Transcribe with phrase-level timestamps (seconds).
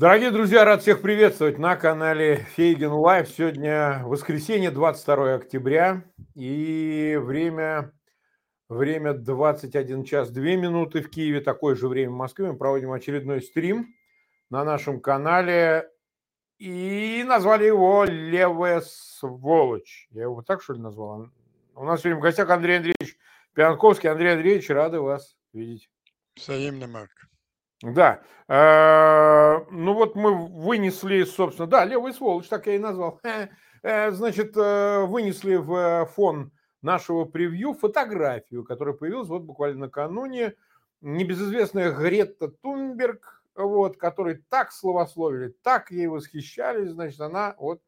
[0.00, 3.28] Дорогие друзья, рад всех приветствовать на канале Фейгин Live.
[3.28, 6.04] Сегодня воскресенье, 22 октября,
[6.34, 7.92] и время,
[8.70, 12.50] время 21 час 2 минуты в Киеве, такое же время в Москве.
[12.50, 13.94] Мы проводим очередной стрим
[14.48, 15.90] на нашем канале,
[16.56, 20.08] и назвали его «Левая сволочь».
[20.12, 21.28] Я его так, что ли, назвал?
[21.74, 23.18] У нас сегодня в гостях Андрей Андреевич
[23.52, 24.08] Пионтковский.
[24.08, 25.90] Андрей Андреевич, рады вас видеть.
[26.36, 27.29] Взаимно, Марк.
[27.82, 28.20] Да.
[28.48, 33.20] Э, ну вот мы вынесли, собственно, да, левый сволочь, так я и назвал.
[33.82, 36.52] Э, значит, э, вынесли в фон
[36.82, 40.52] нашего превью фотографию, которая появилась вот буквально накануне.
[41.00, 47.80] Небезызвестная Грета Тунберг, вот, который так словословили, так ей восхищались, значит, она вот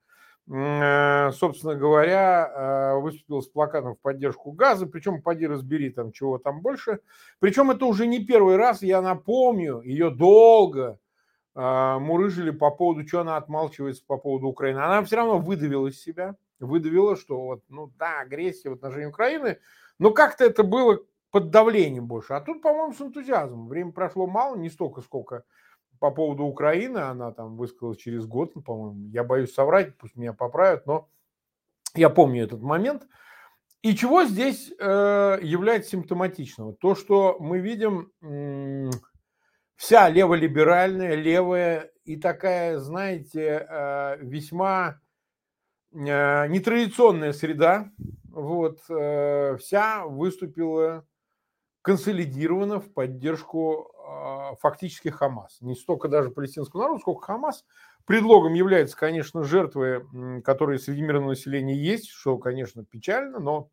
[0.53, 2.53] собственно говоря,
[2.95, 7.01] э, выступил с плакатом в поддержку газа, причем поди разбери там чего там больше.
[7.39, 10.99] Причем это уже не первый раз, я напомню, ее долго
[11.55, 14.81] э, мурыжили по поводу, что она отмалчивается по поводу Украины.
[14.81, 19.59] Она все равно выдавила из себя, выдавила, что вот, ну да, агрессия в отношении Украины,
[19.99, 20.99] но как-то это было
[21.31, 22.35] под давлением больше.
[22.35, 23.69] А тут, по-моему, с энтузиазмом.
[23.69, 25.45] Время прошло мало, не столько, сколько
[26.03, 30.33] по поводу Украины, она там высказалась через год, ну, по-моему, я боюсь соврать, пусть меня
[30.33, 31.09] поправят, но
[31.95, 33.07] я помню этот момент.
[33.83, 36.75] И чего здесь э, является симптоматичного?
[36.75, 38.91] То, что мы видим э,
[39.77, 45.01] вся леволиберальная, левая и такая, знаете, э, весьма
[45.93, 47.93] э, нетрадиционная среда,
[48.25, 51.07] вот, э, вся выступила
[51.83, 53.93] консолидирована в поддержку
[54.61, 55.59] фактически Хамас.
[55.61, 57.65] Не столько даже палестинского народа, сколько Хамас.
[58.05, 60.07] Предлогом является, конечно, жертвы,
[60.45, 63.71] которые среди мирного населения есть, что, конечно, печально, но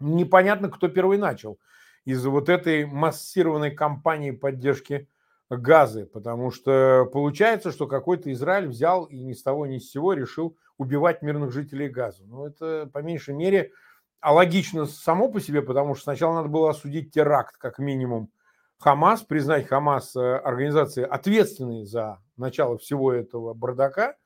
[0.00, 1.58] непонятно, кто первый начал
[2.04, 5.08] из-за вот этой массированной кампании поддержки
[5.50, 10.12] газы, потому что получается, что какой-то Израиль взял и ни с того ни с сего
[10.14, 12.24] решил убивать мирных жителей газа.
[12.24, 13.72] Ну, это, по меньшей мере,
[14.20, 18.30] а логично само по себе, потому что сначала надо было осудить теракт, как минимум,
[18.78, 24.16] Хамас, признать Хамас э, организацией ответственной за начало всего этого бардака,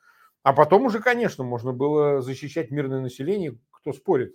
[0.43, 4.35] а потом уже, конечно, можно было защищать мирное население, кто спорит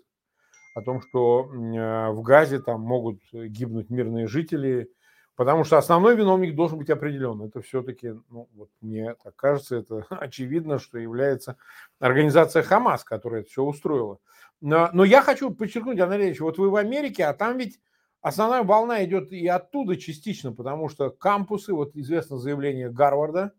[0.75, 4.89] о том, что э, в Газе там могут гибнуть мирные жители,
[5.35, 7.41] потому что основной виновник должен быть определен.
[7.41, 11.57] Это все-таки, ну, вот мне так кажется, это очевидно, что является
[11.99, 14.19] организация Хамас, которая это все устроила.
[14.61, 17.79] Но, но я хочу подчеркнуть, Андрей Ильич, вот вы в Америке, а там ведь
[18.23, 23.51] Основная волна идет и оттуда частично, потому что кампусы, вот известно заявление Гарварда,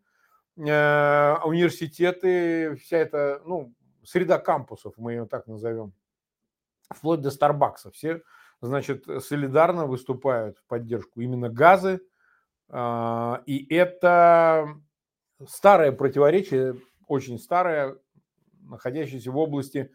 [0.57, 5.93] э, университеты, вся эта, ну, среда кампусов, мы ее так назовем,
[6.89, 8.23] вплоть до Старбакса, все,
[8.63, 12.01] значит, солидарно выступают в поддержку именно газы,
[12.71, 14.81] э, и это
[15.47, 17.99] старое противоречие, очень старое,
[18.63, 19.91] находящееся в области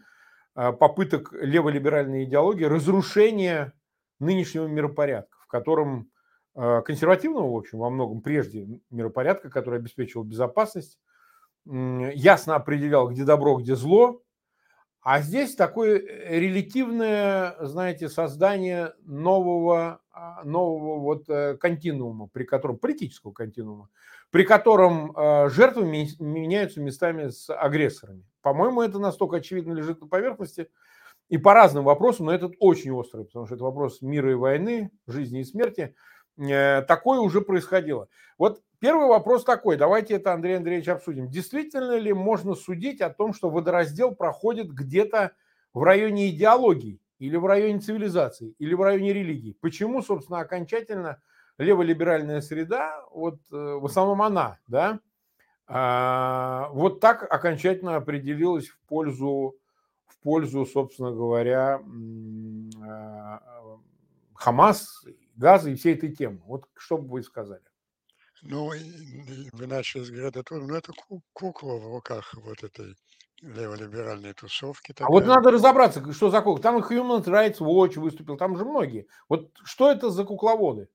[0.56, 3.74] э, попыток леволиберальной идеологии разрушения
[4.19, 6.09] нынешнего миропорядка, в котором
[6.56, 11.00] э, консервативного, в общем, во многом прежде миропорядка, который обеспечивал безопасность,
[11.66, 14.22] ясно определял, где добро, где зло,
[15.02, 22.78] а здесь такое э, релятивное, знаете, создание нового, а, нового вот э, континуума, при котором,
[22.78, 23.90] политического континуума,
[24.29, 25.16] при котором
[25.50, 28.24] жертвы меняются местами с агрессорами.
[28.41, 30.69] По-моему, это настолько очевидно лежит на поверхности,
[31.29, 34.91] и по разным вопросам, но этот очень острый, потому что это вопрос мира и войны,
[35.07, 35.95] жизни и смерти.
[36.38, 38.07] Э, такое уже происходило.
[38.38, 41.29] Вот первый вопрос такой, давайте это, Андрей Андреевич, обсудим.
[41.29, 45.34] Действительно ли можно судить о том, что водораздел проходит где-то
[45.73, 49.56] в районе идеологии, или в районе цивилизации, или в районе религии?
[49.61, 51.22] Почему, собственно, окончательно
[51.59, 55.00] леволиберальная среда, вот э, в основном она, да,
[55.72, 59.56] а, вот так окончательно определилась в пользу
[60.19, 61.82] в пользу, собственно говоря,
[62.84, 63.41] а,
[64.34, 65.05] Хамас,
[65.35, 66.41] Газа и всей этой темы.
[66.46, 67.61] Вот что бы вы сказали?
[68.41, 68.72] Ну,
[69.53, 70.93] вы начали с Греда ну это
[71.34, 72.96] кукла в руках вот этой
[73.41, 74.91] леволиберальной тусовки.
[74.91, 75.08] Такая.
[75.08, 76.61] А вот надо разобраться, что за кукла.
[76.61, 79.08] Там и Human Rights Watch выступил, там же многие.
[79.28, 80.90] Вот что это за кукловоды?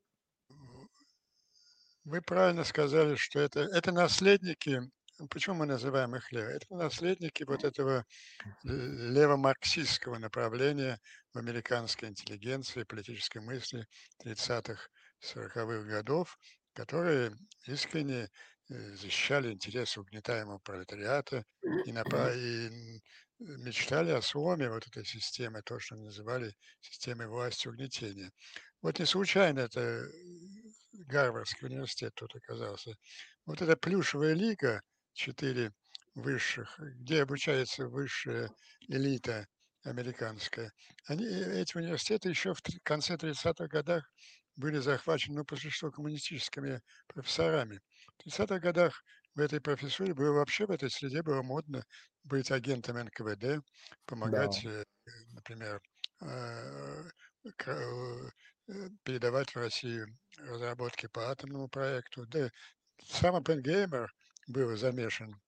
[2.05, 4.83] Вы правильно сказали, что это, это наследники
[5.31, 6.49] почему мы называем их лево?
[6.49, 8.05] Это наследники вот этого
[8.65, 11.01] левомарксистского направления
[11.35, 13.87] в американской интеллигенции, политической мысли
[14.19, 14.89] 30-х,
[15.21, 16.39] 40-х годов,
[16.75, 18.31] которые искренне
[18.71, 21.45] э, защищали интересы угнетаемого пролетариата
[21.85, 23.01] и, напа- и
[23.39, 28.33] мечтали о сломе вот этой системы, то, что называли системой власти угнетения.
[28.83, 30.09] Вот не случайно это
[30.93, 32.97] Гарвардский университет тут оказался
[33.47, 34.83] вот эта плюшевая лига,
[35.15, 35.73] четыре
[36.15, 38.51] высших, где обучается высшая
[38.89, 39.47] элита
[39.85, 40.73] американская,
[41.07, 44.05] они, э, эти университеты еще в конце 30-х годах
[44.57, 47.81] были захвачены, ну, по существу, коммунистическими профессорами.
[48.19, 49.03] В 30-х годах
[49.35, 51.85] в этой профессуре было вообще, в этой среде было модно
[52.23, 53.65] быть агентом НКВД,
[54.07, 54.65] помогать, Да.
[54.65, 54.85] э,
[55.33, 55.81] например,
[56.23, 57.03] э,
[59.03, 60.07] передавать в Россию
[60.39, 62.27] разработки по атомному проекту.
[62.27, 62.51] Да,
[63.05, 64.11] сам Оппенгеймер
[64.47, 65.41] был замешан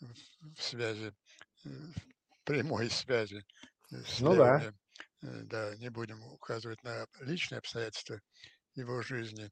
[0.00, 1.12] в связи,
[1.64, 3.44] в прямой связи
[3.90, 4.60] с Ну да.
[4.60, 4.76] левыми.
[5.20, 8.20] Да, не будем указывать на личные обстоятельства
[8.74, 9.50] его жизни.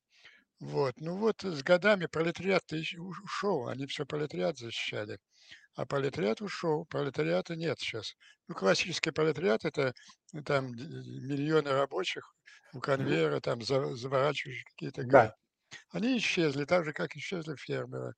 [0.61, 0.95] Вот.
[0.99, 5.19] Ну вот с годами пролетариат-то ушел, они все пролетариат защищали.
[5.75, 8.15] А пролетариат ушел, пролетариата нет сейчас.
[8.49, 9.93] Ну, классический пролетариат– это
[10.45, 12.35] там миллионы рабочих
[12.73, 15.03] у конвейера, там заворачивающие какие-то.
[15.03, 15.35] Да.
[15.91, 18.15] Они исчезли, так же, как исчезли фермеры.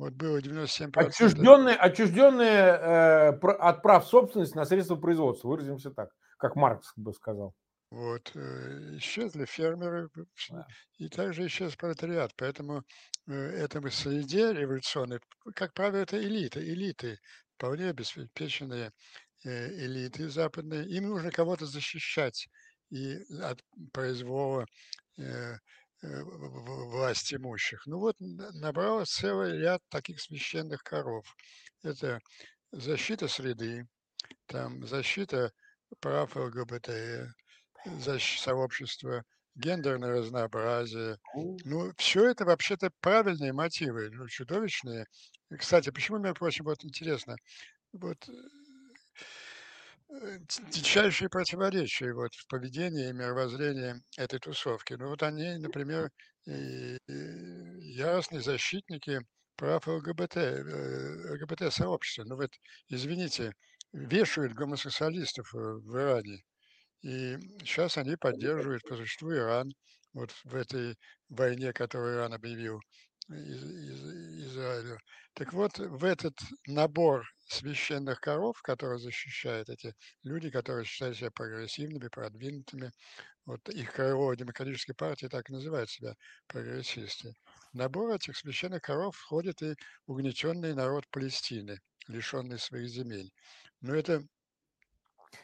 [0.00, 0.92] Вот было 97%.
[0.96, 6.08] Отчужденные, отчужденные э, от прав собственности на средства производства, выразимся так,
[6.38, 7.54] как Маркс бы сказал.
[7.90, 10.08] Вот, э, исчезли фермеры,
[10.48, 10.66] Да.
[10.96, 12.32] и также исчез пролетариат.
[12.36, 12.82] Поэтому
[13.28, 15.20] э, этому среде революционной,
[15.54, 17.18] как правило, это элита, элиты,
[17.58, 18.92] вполне обеспеченные
[19.44, 20.88] э, элиты западные.
[20.88, 22.48] Им нужно кого-то защищать
[22.88, 23.60] и от
[23.92, 24.64] произвола
[26.02, 27.86] власть имущих.
[27.86, 31.26] Ну вот набралось целый ряд таких священных коров.
[31.82, 32.20] Это
[32.72, 33.86] защита среды,
[34.46, 35.52] там защита
[36.00, 36.90] прав ЛГБТ,
[37.84, 39.24] защита сообщества,
[39.54, 41.18] гендерное разнообразие.
[41.34, 45.06] Ну, все это вообще-то правильные мотивы, ну, чудовищные.
[45.58, 47.36] Кстати, почему, между прочим, вот интересно,
[47.92, 48.32] вот э,
[50.70, 54.94] дичайшие противоречия вот в поведении и мировоззрении этой тусовки.
[54.94, 56.10] Ну вот они, например,
[56.46, 59.20] яростные защитники
[59.56, 62.24] прав ЛГБТ, э, ЛГБТ-сообщества.
[62.24, 62.50] Ну вот,
[62.88, 63.52] извините,
[63.92, 66.42] вешают гомосексуалистов в Иране.
[67.02, 69.72] И сейчас они поддерживают по существу Иран
[70.14, 70.96] вот в этой
[71.28, 72.80] войне, которую Иран объявил
[73.28, 74.98] из, из, Израилю.
[75.34, 76.34] Так вот, в этот
[76.66, 82.92] набор священных коров, которые защищают эти люди, которые считают себя прогрессивными, продвинутыми,
[83.46, 86.14] вот их крыло демократической партии так и называют себя
[86.46, 87.34] прогрессисты.
[87.72, 89.74] В набор этих священных коров входит и
[90.06, 93.30] угнетенный народ Палестины, лишенный своих земель.
[93.80, 94.22] Но это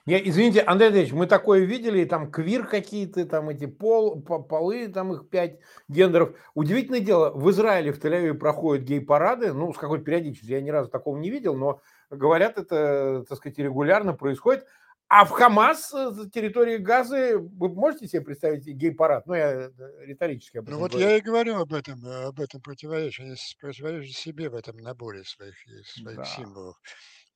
[0.04, 5.12] не, извините, Андрей Андреевич, мы такое видели, там квир какие-то, там эти пол, полы, там
[5.12, 6.36] их пять гендеров.
[6.54, 10.90] Удивительное дело, в Израиле, в Тель-Авиве проходят гей-парады, ну, с какой-то периодичностью, я ни разу
[10.90, 11.80] такого не видел, но
[12.10, 14.66] говорят, это, так сказать, регулярно происходит.
[15.08, 19.26] А в Хамас, э, территории Газы, вы можете себе представить гей-парад?
[19.26, 19.70] Ну, я э,
[20.00, 21.08] риторически об этом Ну, вот говорю.
[21.08, 23.22] я и говорю об этом, э, об этом противоречии.
[23.22, 25.54] Они противоречат себе в этом наборе своих,
[25.86, 26.24] своих да.
[26.24, 26.76] символов.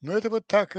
[0.01, 0.77] Но это вот так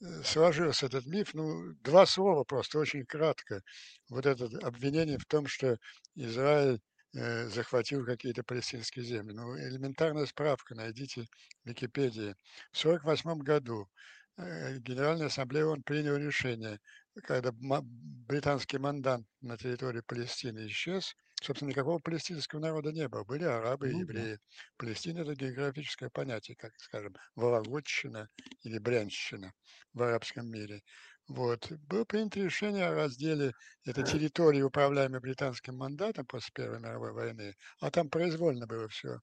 [0.00, 3.62] Э, сложился этот миф, ну, два слова просто, очень кратко.
[4.08, 5.78] Вот это обвинение в том, что
[6.14, 6.78] Израиль э,
[7.12, 9.34] захватил какие-то палестинские земли.
[9.34, 11.22] Ну, элементарная справка, найдите
[11.64, 12.34] в Википедии.
[12.72, 13.88] В 1948 году
[14.36, 16.78] э, Генеральная Ассамблея ООН приняла решение,
[17.24, 23.24] когда британский мандант на территории Палестины исчез, собственно, никакого палестинского народа не было.
[23.24, 24.38] Были арабы и ну евреи.
[24.76, 28.28] Палестина– это географическое понятие, как, скажем, Вологодчина
[28.62, 29.52] или Брянщина
[29.92, 30.82] в арабском мире.
[31.28, 31.70] Вот.
[31.88, 33.52] Было принято решение о разделе
[33.84, 39.18] этой территории, управляемой британским мандатом после Первой мировой войны, а там произвольно было все,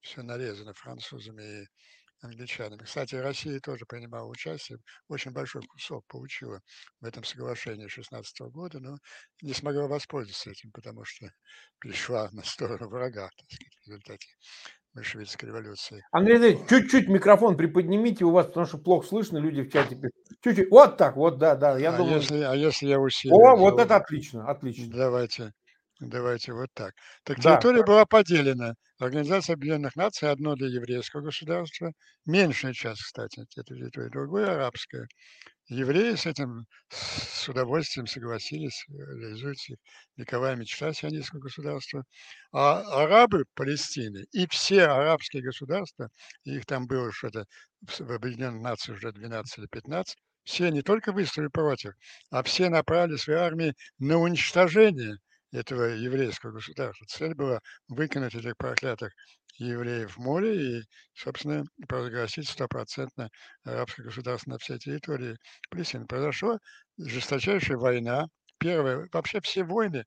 [0.00, 1.66] все нарезано французами и
[2.22, 2.82] англичанами.
[2.84, 6.60] Кстати, Россия тоже принимала участие, очень большой кусок получила
[7.00, 8.96] в этом соглашении 16 года, но
[9.42, 11.30] не смогла воспользоваться этим, потому что
[11.78, 14.28] пришла на сторону врага, так сказать, в результате
[14.94, 16.04] большевистской революции.
[16.10, 20.12] Андрей Андреевич, чуть-чуть микрофон приподнимите у вас, потому что плохо слышно, люди в чате пишут.
[20.42, 22.16] Чуть-чуть, вот так, вот, да, да, я а думаю.
[22.16, 23.34] Если, а если я усилю?
[23.34, 24.96] О, вот это отлично, отлично.
[24.96, 25.52] Давайте,
[26.00, 26.94] давайте вот так.
[27.24, 27.56] Так да.
[27.56, 28.74] территория была поделена.
[28.98, 31.92] Организация Объединенных Наций одно для еврейского государства,
[32.26, 35.06] меньшая часть, кстати, этой территории, другое арабское.
[35.68, 39.78] Евреи с этим с удовольствием согласились, реализуют их
[40.16, 42.04] вековая мечта сионистского государства.
[42.52, 46.10] А арабы Палестины и все арабские государства,
[46.44, 47.46] их там было что-то
[47.82, 51.92] в Объединенных Нациях уже 12 или 15, все не только выступили против,
[52.30, 55.18] а все направили свои армии на уничтожение
[55.52, 57.06] этого еврейского государства.
[57.08, 59.12] Цель была выкинуть этих проклятых
[59.58, 60.82] евреев в море и,
[61.14, 63.28] собственно, провозгласить стопроцентно
[63.64, 65.36] арабское государство на всей территории
[65.70, 66.06] Палестины.
[66.06, 66.58] Произошла
[66.98, 68.26] жесточайшая война.
[68.58, 70.04] Первая, вообще все войны,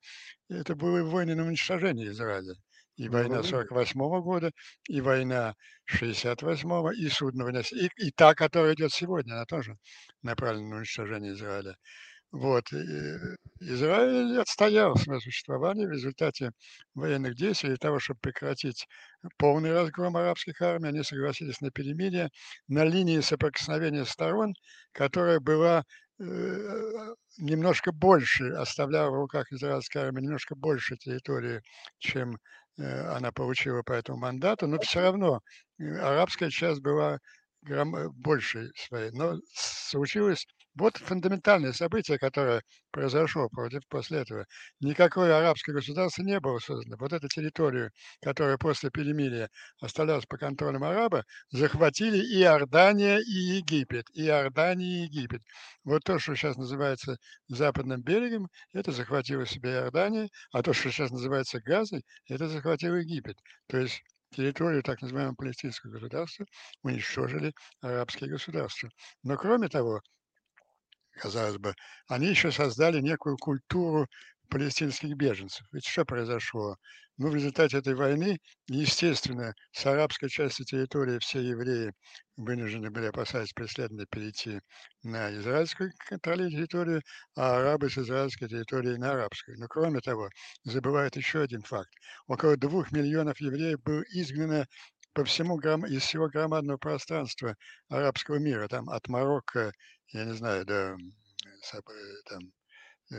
[0.48, 2.54] это были войны на уничтожение Израиля.
[2.96, 3.50] И война разумеется.
[3.50, 4.52] 48 года,
[4.88, 9.78] и война 68 и судного дня, и и та, которая идет сегодня, она тоже
[10.22, 11.76] направлена на уничтожение Израиля.
[12.34, 13.18] Вот, и
[13.60, 16.52] Израиль отстоял свое существование в результате
[16.96, 17.70] военных действий.
[17.70, 18.88] Для того, чтобы прекратить
[19.38, 22.30] полный разгром арабских армий, они согласились на перемирие
[22.68, 24.56] на линии соприкосновения сторон,
[24.94, 25.84] которая была
[26.20, 31.62] э, немножко больше, оставляла в руках израильской армии немножко больше территории,
[32.00, 32.40] чем
[32.80, 32.84] э,
[33.16, 35.42] она получила по этому мандату, но все равно
[35.78, 37.20] э, арабская часть была
[37.62, 39.12] большей своей.
[39.12, 42.62] Но случилось вот фундаментальное событие, которое
[42.92, 43.50] произошло
[43.90, 44.46] после этого.
[44.80, 46.98] Никакое арабское государство не было создано.
[46.98, 49.50] Вот эту территорию, которая после перемирия
[49.82, 54.06] оставалась по контролю араба, захватили и Иордания, и Египет.
[54.14, 55.42] И Иордания, и Египет.
[55.84, 61.12] Вот то, что сейчас называется западным берегом, это захватила себе Иордания, а то, что сейчас
[61.12, 63.38] называется Газой, это захватил Египет.
[63.68, 64.02] То есть
[64.32, 66.46] территорию так называемого палестинского государства
[66.82, 68.90] уничтожили арабские государства.
[69.24, 70.02] Но кроме того,
[71.14, 71.74] казалось бы,
[72.08, 74.08] они еще создали некую культуру
[74.50, 75.66] палестинских беженцев.
[75.72, 76.78] Ведь что произошло?
[77.18, 81.94] Ну, в результате этой войны, естественно, с арабской части территории все евреи
[82.38, 84.60] вынуждены были, опасаясь преследования, перейти
[85.04, 85.92] на израильскую
[86.50, 87.02] территорию,
[87.36, 89.60] а арабы с израильской территории на арабскую.
[89.60, 90.30] Но кроме того,
[90.64, 91.92] забывают еще один факт.
[92.28, 94.66] Около двух миллионов евреев было изгнано
[95.14, 97.56] по всему из всего громадного пространства
[97.90, 99.72] арабского мира, там от Марокко,
[100.14, 100.96] я не знаю, до
[102.30, 102.42] там,
[103.12, 103.16] э,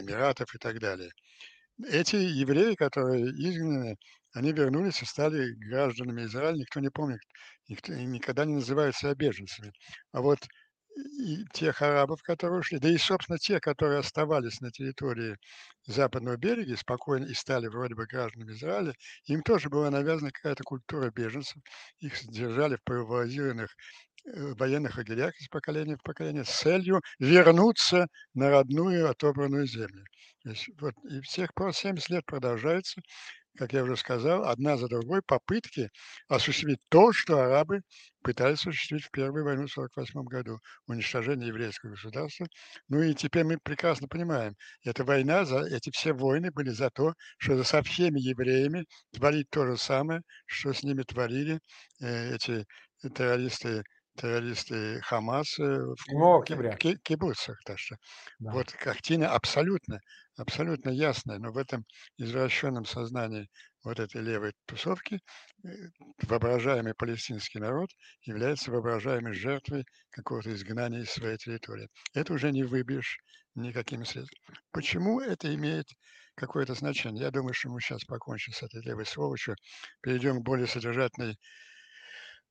[0.00, 1.10] Эмиратов и так далее.
[1.86, 3.96] Эти евреи, которые изгнаны,
[4.32, 6.58] они вернулись и стали гражданами Израиля.
[6.58, 7.20] Никто не помнит,
[7.68, 9.72] никто никогда не называют себя беженцами.
[10.12, 10.38] А вот
[10.96, 15.36] и тех арабов, которые ушли, да и, собственно, те, которые оставались на территории
[15.86, 18.94] западного берега спокойно и стали вроде бы гражданами Израиля,
[19.26, 21.60] им тоже была навязана какая-то культура беженцев.
[21.98, 28.50] Их держали в провозированных э, военных лагерях из поколения в поколение с целью вернуться на
[28.50, 30.04] родную отобранную землю.
[30.42, 33.00] То есть, вот, и всех пор 70 лет продолжается
[33.56, 35.90] как я уже сказал, одна за другой попытки
[36.28, 37.82] осуществить то, что арабы
[38.22, 42.46] пытались осуществить в Первую войну в 1948 году, уничтожение еврейского государства.
[42.88, 47.14] Ну и теперь мы прекрасно понимаем, эта война, за, эти все войны были за то,
[47.38, 51.60] что со всеми евреями творить то же самое, что с ними творили
[52.00, 52.64] э, эти
[53.14, 53.84] террористы
[54.16, 56.78] террористы Хамас в, 7 октября.
[56.80, 57.58] в кибуцах.
[57.64, 57.96] Так что
[58.38, 58.52] Да.
[58.52, 60.00] вот картина абсолютно,
[60.36, 61.84] абсолютно ясная, но в этом
[62.18, 63.48] извращенном сознании
[63.84, 65.20] вот этой левой тусовки
[65.64, 65.68] э,
[66.22, 67.90] воображаемый палестинский народ
[68.22, 71.88] является воображаемой жертвой какого-то изгнания из своей территории.
[72.14, 73.18] Это уже не выбьешь
[73.54, 74.40] никакими средствами.
[74.72, 75.86] Почему это имеет
[76.34, 77.24] какое-то значение?
[77.24, 79.56] Я думаю, что мы сейчас покончим с этой левой сволочью,
[80.00, 81.36] перейдем к более содержательной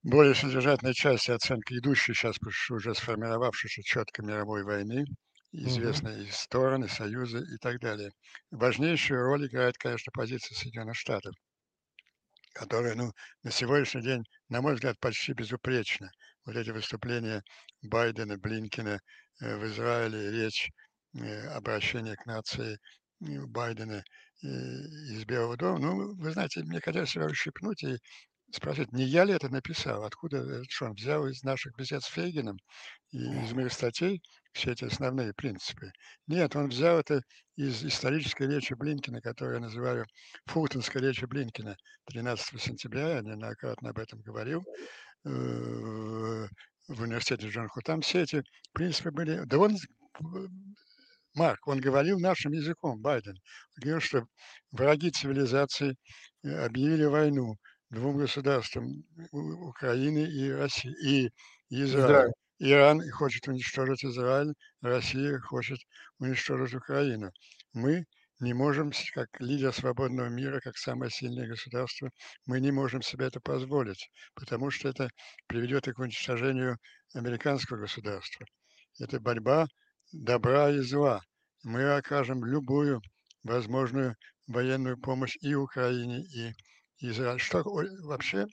[0.04, 2.36] более содержательной части оценки идущей сейчас
[2.70, 5.06] уже сформировавшейся четко мировой войны,
[5.52, 8.12] известные и стороны, союзы и так далее.
[8.52, 11.34] Важнейшую роль играет, конечно, позиция Соединенных Штатов,
[12.54, 13.12] которая, ну,
[13.44, 16.12] на сегодняшний день, на мой взгляд, почти безупречна.
[16.46, 17.42] Вот эти выступления
[17.82, 19.00] Байдена, Блинкина
[19.42, 20.70] э, в Израиле, речь,
[21.16, 24.04] э, обращение к нации э, Байдена
[24.42, 25.80] из Белого дома.
[25.80, 27.98] Ну, вы знаете, мне хотелось себя ущипнуть и
[28.56, 32.08] спросить, не я ли это написал, откуда это, что он взял из наших бесед с
[32.08, 32.58] Фейгином
[33.12, 34.22] и из моих статей
[34.54, 35.92] все эти основные принципы.
[36.28, 37.22] Нет, он взял это
[37.56, 40.06] из исторической речи Блинкина, которую я называю
[40.46, 44.64] Фултонской речи Блинкина 13 сентября, я неоднократно об этом говорил,
[45.26, 46.48] э,
[46.88, 48.44] в университете Джон Там все эти
[48.74, 49.42] принципы были...
[49.46, 49.78] Да он,
[51.34, 53.34] Марк, он говорил нашим языком, Байден.
[53.34, 54.26] Он говорил, что
[54.72, 55.96] враги цивилизации
[56.44, 57.56] э, объявили войну
[57.94, 61.32] двум государствам Украины и России
[61.70, 62.32] и Израиль.
[62.60, 65.80] Иран хочет уничтожить Израиль, Россия хочет
[66.20, 67.32] уничтожить Украину.
[67.74, 68.06] Мы
[68.40, 72.10] не можем, как лидер свободного мира, как самое сильное государство,
[72.46, 75.10] мы не можем себе это позволить, потому что это
[75.48, 76.78] приведет и к уничтожению
[77.14, 78.46] американского государства.
[79.00, 79.68] Это борьба
[80.12, 81.22] добра и зла.
[81.64, 83.02] Мы окажем любую
[83.44, 84.16] возможную
[84.48, 86.54] военную помощь и Украине, и
[87.00, 87.40] Израиль.
[87.40, 87.64] Что
[88.04, 88.48] вообще,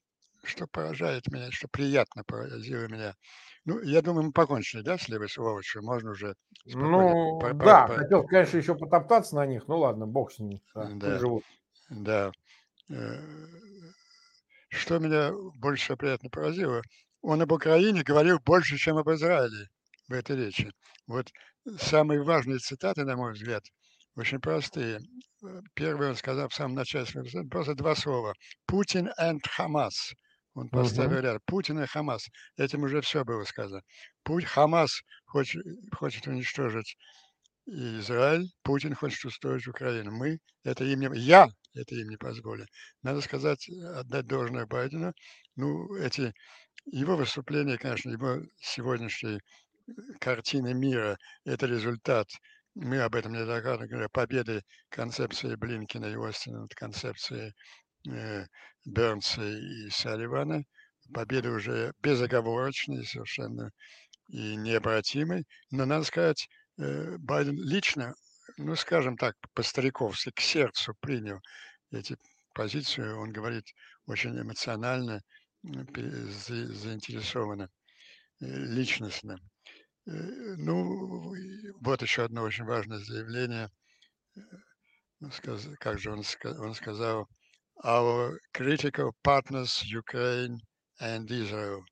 [0.45, 3.15] что поражает меня, что приятно поразило меня.
[3.67, 5.83] Ну, я думаю, мы покончили, да, с левой сволочью?
[5.83, 9.69] Можно уже Ну, по, да, по, хотел, конечно, еще потоптаться на них.
[9.69, 10.63] Ну, ладно, бог с ними.
[10.75, 11.45] Да, да, живут.
[11.91, 12.33] да.
[12.89, 13.19] Э,
[14.69, 16.83] что меня больше всего приятно поразило,
[17.23, 19.69] он об Украине говорил больше, чем об Израиле
[20.09, 20.73] в этой речи.
[21.07, 21.31] Вот
[21.79, 23.65] самые важные цитаты, на мой взгляд,
[24.17, 25.01] очень простые.
[25.75, 27.07] Первый он сказал в самом начале,
[27.51, 28.35] просто два слова.
[28.67, 30.13] Путин and Хамас.
[30.55, 31.21] Он поставил Мгм.
[31.23, 31.43] ряд.
[31.47, 32.29] Путин и Хамас.
[32.57, 33.83] Этим уже все было сказано.
[34.25, 36.97] Путь Хамас хочет, хочет уничтожить
[37.67, 40.11] Израиль, Путин хочет устроить Украину.
[40.11, 41.19] Мы это им не...
[41.19, 42.67] Я это им не позволю.
[43.03, 45.13] Надо сказать, отдать должное Байдену.
[45.57, 46.35] Ну, эти
[46.87, 49.41] его выступления, конечно, его сегодняшние
[50.21, 52.29] картины мира– это результат,
[52.75, 57.53] мы об этом неоднократно говорили, победы концепции Блинкина и Остина над концепцией
[58.09, 58.47] э,
[58.85, 60.65] Бернса и Салливана,
[61.13, 63.71] победы уже безоговорочные совершенно
[64.29, 65.45] и необратимой.
[65.71, 66.49] Но, надо сказать,
[66.79, 68.15] э, Байден лично,
[68.57, 71.41] ну, скажем так, по-стариковски, к сердцу принял
[71.91, 72.17] эти
[72.55, 73.03] позиции.
[73.03, 73.65] Он говорит
[74.07, 75.23] очень эмоционально,
[75.63, 77.69] заинтересованно,
[78.41, 79.39] э, личностно.
[80.07, 80.13] Э,
[80.57, 81.35] ну,
[81.81, 83.71] вот еще одно очень важное заявление.
[84.37, 84.41] Э,
[85.21, 85.31] ну,
[85.79, 86.23] как же он,
[86.59, 87.29] он сказал,
[87.85, 90.59] our critical partners Ukraine
[91.01, 91.83] and Israel.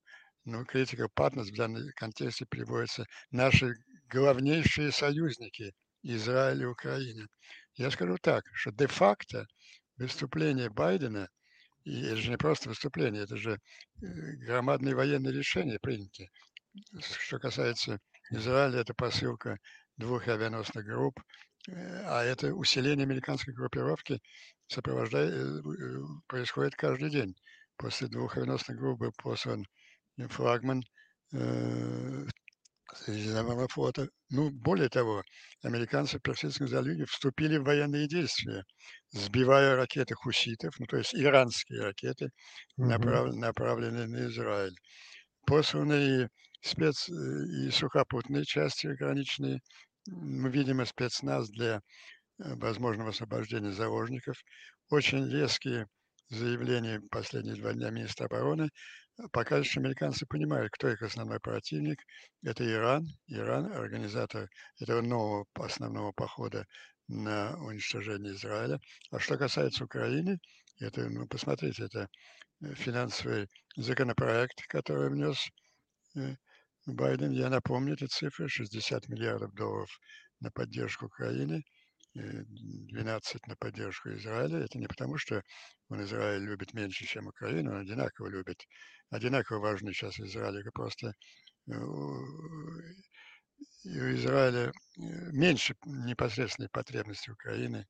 [0.44, 3.74] Ну, critical partners в данном контексте приводятся наши
[4.08, 7.26] главнейшие союзники Израиль и Украина.
[7.74, 9.46] Я скажу так, что де-факто
[9.98, 11.28] выступление Байдена,
[11.84, 13.58] и это же не просто выступление, это же
[13.96, 16.28] громадные военные решения приняты.
[17.00, 17.98] Что касается
[18.30, 19.58] Израиля, это посылка
[19.96, 21.20] двух авианосных групп,
[21.68, 24.20] а это усиление американской группировки
[24.68, 25.64] сопровождает,
[26.26, 27.34] происходит каждый день.
[27.76, 29.64] После двух авианосных групп был послан
[30.28, 30.82] флагман
[32.94, 34.08] Средиземного флота.
[34.30, 35.22] Ну, более того,
[35.62, 38.64] американцы в Персидском заливе вступили в военные действия,
[39.10, 42.30] сбивая ракеты хуситов, ну, то есть иранские ракеты,
[42.76, 44.74] направ, направленные на Израиль.
[45.46, 49.60] Посланные спец- и сухопутные части граничные,
[50.06, 51.80] мы видим и спецназ для
[52.38, 54.36] возможного освобождения заложников.
[54.90, 55.86] Очень резкие
[56.30, 58.70] заявления последние два дня министра обороны
[59.32, 62.00] показывает, что американцы понимают, кто их основной противник.
[62.44, 63.06] Это Иран.
[63.26, 66.64] Иран– организатор этого нового основного похода
[67.08, 68.78] на уничтожение Израиля.
[69.10, 70.38] А что касается Украины,
[70.78, 72.08] это, ну, посмотрите, это
[72.74, 75.48] финансовый законопроект, который внес
[76.94, 77.32] Байден.
[77.32, 78.48] Я напомню эти цифры.
[78.48, 79.90] 60 миллиардов долларов
[80.40, 81.62] на поддержку Украины–
[82.14, 84.64] 12 на поддержку Израиля.
[84.64, 85.42] Это не потому, что
[85.88, 88.66] он Израиль любит меньше, чем Украину, он одинаково любит,
[89.10, 91.14] одинаково важны сейчас Израиль, это просто
[91.68, 92.80] э, у
[93.84, 94.70] Израиля э,
[95.32, 97.86] меньше непосредственной потребности Украины,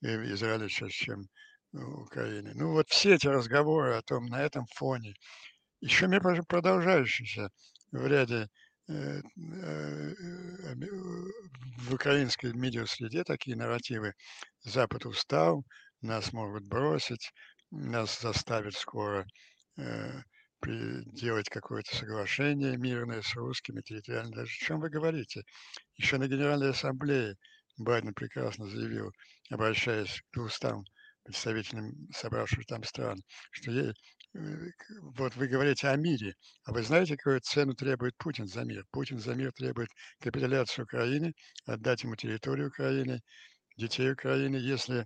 [0.00, 1.28] и Израиля сейчас, чем
[1.72, 2.52] Украины.
[2.54, 5.14] Ну вот все эти разговоры о том, на этом фоне,
[5.80, 6.06] еще
[6.48, 7.50] продолжающиеся
[7.92, 8.48] в ряде
[8.88, 10.14] Э, э,
[11.78, 14.12] в украинской медиа-среде такие нарративы.
[14.64, 15.64] Запад устал,
[16.00, 17.32] нас могут бросить,
[17.70, 19.24] нас заставят скоро
[19.78, 20.22] э,
[20.66, 24.32] делать какое-то соглашение мирное с русскими территориально.
[24.32, 25.42] Даже о чем вы говорите?
[25.96, 27.36] Еще на Генеральной Ассамблее
[27.78, 29.12] Байден прекрасно заявил,
[29.50, 30.84] обращаясь к 200
[31.24, 33.70] представителям собравшихся там стран, что
[34.34, 38.84] вот вы говорите о мире, а вы знаете, какую цену требует Путин за мир?
[38.90, 39.90] Путин за мир требует
[40.20, 41.34] капитуляцию Украины,
[41.66, 43.20] отдать ему территорию Украины,
[43.76, 44.56] детей Украины.
[44.56, 45.04] Если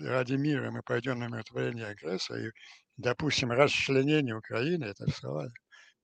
[0.00, 2.50] ради мира мы пойдем на умиротворение агрессора и
[2.96, 5.48] допустим расчленение Украины, это слова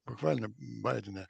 [0.05, 1.27] буквально Байдена,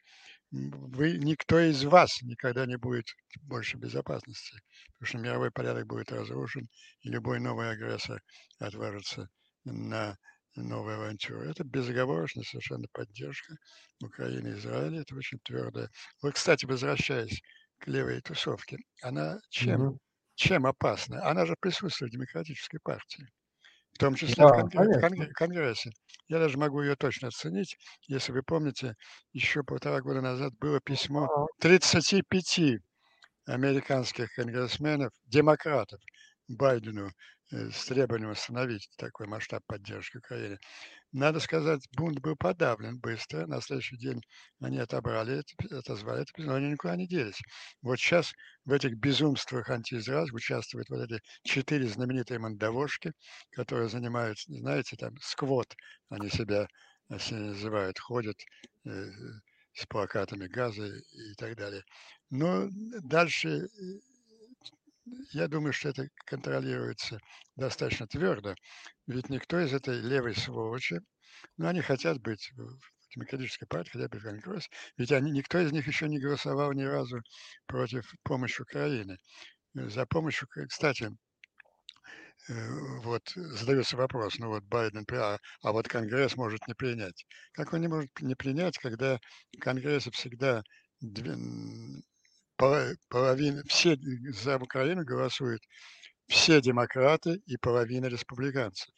[0.50, 3.06] вы, никто из вас никогда не будет
[3.42, 4.58] больше безопасности,
[4.98, 6.68] потому что мировой порядок будет разрушен,
[7.02, 8.20] и любой новый агрессор
[8.58, 9.28] отважится
[9.64, 10.18] на
[10.56, 11.48] новая авантюра.
[11.48, 13.54] Это безоговорочная совершенно поддержка
[14.02, 15.02] Украины и Израиля.
[15.02, 15.88] Это очень твердая.
[16.22, 17.40] Вот, кстати, возвращаясь
[17.78, 19.98] к левой тусовке, она чем, угу.
[20.34, 21.24] чем опасна?
[21.26, 23.26] Она же присутствует в демократической партии,
[23.92, 25.90] в том числе да, в, конгресс, в конгрессе, Конгрессе.
[26.28, 27.76] Я даже могу ее точно оценить.
[28.06, 28.94] Если вы помните,
[29.32, 32.80] еще полтора года назад было письмо 35
[33.46, 36.00] американских конгрессменов, демократов,
[36.48, 37.10] Байдену
[37.50, 40.58] с требованием установить такой масштаб поддержки Украины.
[41.12, 43.46] Надо сказать, бунт был подавлен быстро.
[43.46, 44.22] На следующий день
[44.60, 47.40] они отобрали, отозвали это, но они никуда не делись.
[47.82, 48.32] Вот сейчас
[48.64, 53.12] в этих безумствах антиизраильских участвуют вот эти четыре знаменитые мандавошки,
[53.50, 55.74] которые занимаются, знаете, там, сквот,
[56.10, 56.68] они себя
[57.08, 58.36] называют, ходят
[58.86, 59.10] э,
[59.72, 61.82] с плакатами газа и так далее.
[62.30, 62.68] Но
[63.02, 63.68] дальше э,
[65.32, 67.18] я думаю, что это контролируется
[67.56, 68.54] достаточно твердо,
[69.06, 71.00] ведь никто из этой левой сволочи,
[71.56, 72.78] ну, они хотят быть в
[73.14, 76.82] демократической партии, хотят быть в Конгрессе, ведь они, никто из них еще не голосовал ни
[76.82, 77.20] разу
[77.66, 79.18] против помощи Украины.
[79.74, 80.48] за помощью.
[80.68, 81.10] Кстати,
[83.02, 87.26] вот задается вопрос, ну вот Байден, а, а вот Конгресс может не принять.
[87.52, 89.18] Как он не может не принять, когда
[89.56, 90.62] в Конгрессе всегда
[93.08, 93.96] половина, все
[94.32, 95.62] за Украину голосуют
[96.28, 98.88] все демократы и половина республиканцев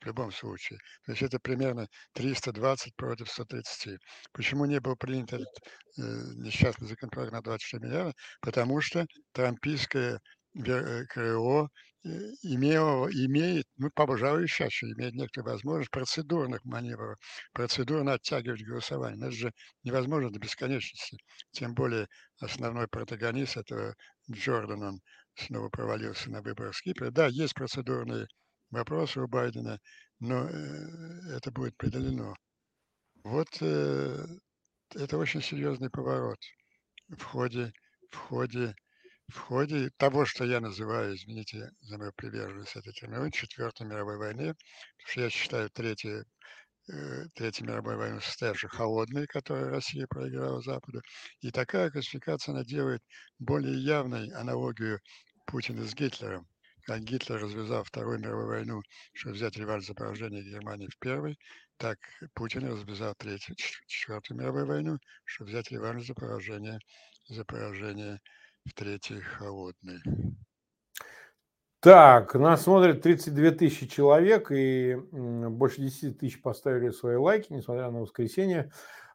[0.00, 0.78] в любом случае.
[1.06, 3.98] То есть это примерно 320 против 130.
[4.32, 5.48] Почему не был принят этот
[5.98, 6.02] э,
[6.34, 8.14] несчастный законопроект на 24 миллиарда?
[8.40, 10.20] Потому что трампийское
[10.54, 11.04] э,
[12.04, 17.16] Имело, имеет, ну, пожалуй, сейчас еще имеет некоторую возможность процедурных маневров,
[17.52, 19.18] процедурно оттягивать голосование.
[19.18, 19.52] Но это же
[19.84, 21.16] невозможно до бесконечности.
[21.52, 22.08] Тем более
[22.40, 23.94] основной протагонист этого
[24.30, 25.00] Джордан, он
[25.36, 27.10] снова провалился на выборах с Кипра.
[27.12, 28.26] Да, есть процедурные
[28.70, 29.78] вопросы у Байдена,
[30.18, 32.34] но э, это будет преодолено.
[33.22, 34.26] Вот э,
[34.96, 36.38] это очень серьезный поворот
[37.08, 37.72] в ходе,
[38.10, 38.74] в ходе,
[39.28, 44.54] в ходе того, что я называю, извините за мою приверженность этой терминологии, Четвертой мировой войны,
[44.54, 46.24] потому что я считаю Третью,
[46.88, 51.02] э, Третью мировую войну состоявшей холодной, которую Россия проиграла Западу.
[51.40, 53.02] И такая классификация, она делает
[53.38, 55.00] более явной аналогию
[55.46, 56.46] Путина с Гитлером
[56.84, 58.82] как Гитлер развязал Вторую мировую войну,
[59.12, 61.38] чтобы взять реванш за поражение Германии в Первой,
[61.76, 61.98] так
[62.34, 63.54] Путин развязал Третью,
[63.86, 66.80] Четвертую мировую войну, чтобы взять реванш за поражение,
[67.28, 68.20] за поражение
[68.64, 70.00] в Третьей холодной.
[71.80, 78.02] Так, нас смотрит 32 тысячи человек, и больше 10 тысяч поставили свои лайки, несмотря на
[78.02, 78.70] воскресенье.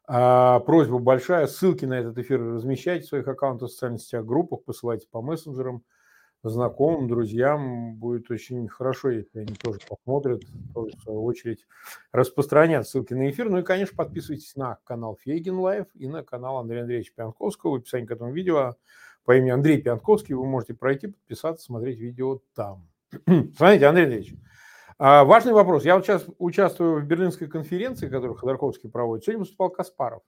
[0.06, 4.64] А, просьба большая, ссылки на этот эфир размещайте в своих аккаунтах в социальных сетях, группах,
[4.64, 5.82] посылайте по мессенджерам–
[6.42, 10.42] знакомым, друзьям будет очень хорошо, если они тоже посмотрят,
[10.74, 11.66] тоже в свою очередь
[12.12, 13.50] распространят ссылки на эфир.
[13.50, 17.72] Ну и, конечно, подписывайтесь на канал Фейгин Лайв и на канал Андрея Андреевича Пьянковского.
[17.72, 18.76] В описании к этому видео
[19.28, 22.88] по имени Андрей Пьянковский вы можете пройти, подписаться, смотреть видео там.
[23.26, 24.34] Смотрите, Андрей Андреевич,
[24.98, 25.84] а, важный вопрос.
[25.84, 29.26] Я вот сейчас участвую в Берлинской конференции, которую Ходорковский проводит.
[29.26, 30.22] Сегодня выступал Каспаров,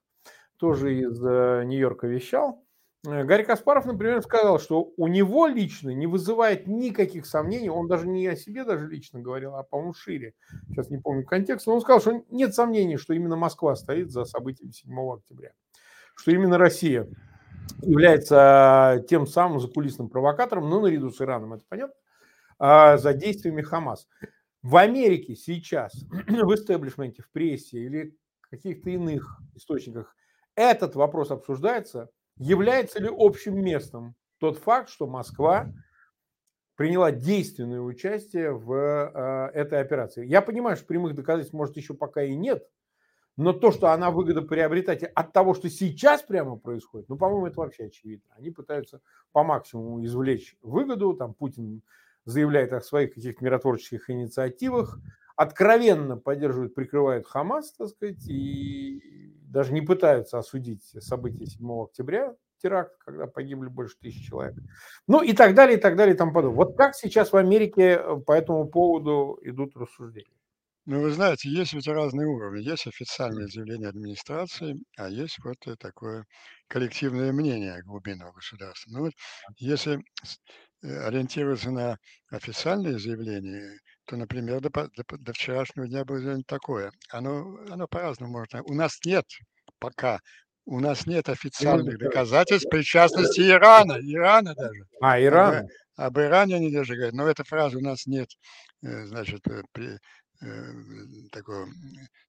[0.59, 2.63] тоже из э, Нью-Йорка вещал.
[3.07, 8.07] Э, Гарри Каспаров, например, сказал, что у него лично не вызывает никаких сомнений, он даже
[8.07, 10.35] не о себе даже лично говорил, а, по-моему, шире,
[10.69, 14.27] сейчас не помню контекст, но он сказал, что нет сомнений, что именно Москва стоит за
[14.27, 15.53] событиями 7 октября,
[16.17, 17.09] что именно Россия
[17.83, 21.95] является тем самым закулисным провокатором, но наряду с Ираном, это понятно,
[22.59, 24.07] а, за действиями Хамас.
[24.63, 25.95] В Америке сейчас,
[26.29, 28.17] в истеблишменте, в прессе или
[28.51, 30.15] каких-то иных источниках
[30.55, 35.71] этот вопрос обсуждается– Является ли общим местом тот факт, что Москва
[36.75, 40.27] приняла действенное участие в э, этой операции?
[40.27, 42.67] Я понимаю, что прямых доказательств, может, еще пока и нет,
[43.37, 47.85] но то, что она выгодоприобретатель от того, что сейчас прямо происходит, ну, по-моему, это вообще
[47.85, 48.27] очевидно.
[48.37, 49.01] Они пытаются
[49.33, 51.15] по максимуму извлечь выгоду.
[51.15, 51.83] Там Путин
[52.25, 54.99] заявляет о своих каких-то миротворческих инициативах,
[55.37, 62.97] откровенно поддерживают, прикрывают Хамас, так сказать, и даже не пытаются осудить события 7 октября, теракт,
[62.99, 64.55] когда погибли больше тысячи человек.
[65.07, 66.57] Ну и так далее, и так далее, и тому подобное.
[66.57, 70.40] Вот как сейчас в Америке э, по этому поводу идут рассуждения?
[70.87, 72.63] Ну, вы знаете, есть ведь разные уровни.
[72.63, 76.25] Есть официальное заявление администрации, а есть вот такое
[76.69, 78.91] коллективное мнение глубинного государства.
[78.93, 79.13] Ну вот,
[79.59, 80.01] если
[80.83, 81.99] э, ориентироваться на
[82.31, 86.93] официальные заявления, то, например, до, до, до вчерашнего дня было такое.
[87.11, 88.63] Оно, оно по-разному можно.
[88.65, 89.27] У нас нет
[89.79, 90.21] пока,
[90.65, 94.85] у нас нет официальных доказательств причастности Ирана, Ирана даже.
[95.01, 95.69] А, Иран?
[95.97, 98.29] Об, об Иране они даже говорят, но эта фраза у нас нет,
[98.83, 99.99] э, значит, э, при,
[100.43, 100.73] э,
[101.33, 101.69] такого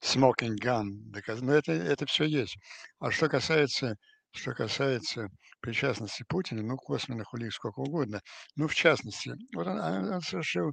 [0.02, 2.58] smoking gun, но это, это все есть.
[3.00, 3.98] А что касается
[4.34, 5.28] что касается
[5.60, 8.22] причастности Путина, ну, косвенных улик сколько угодно,
[8.56, 10.72] ну, в частности, вот он, он совершил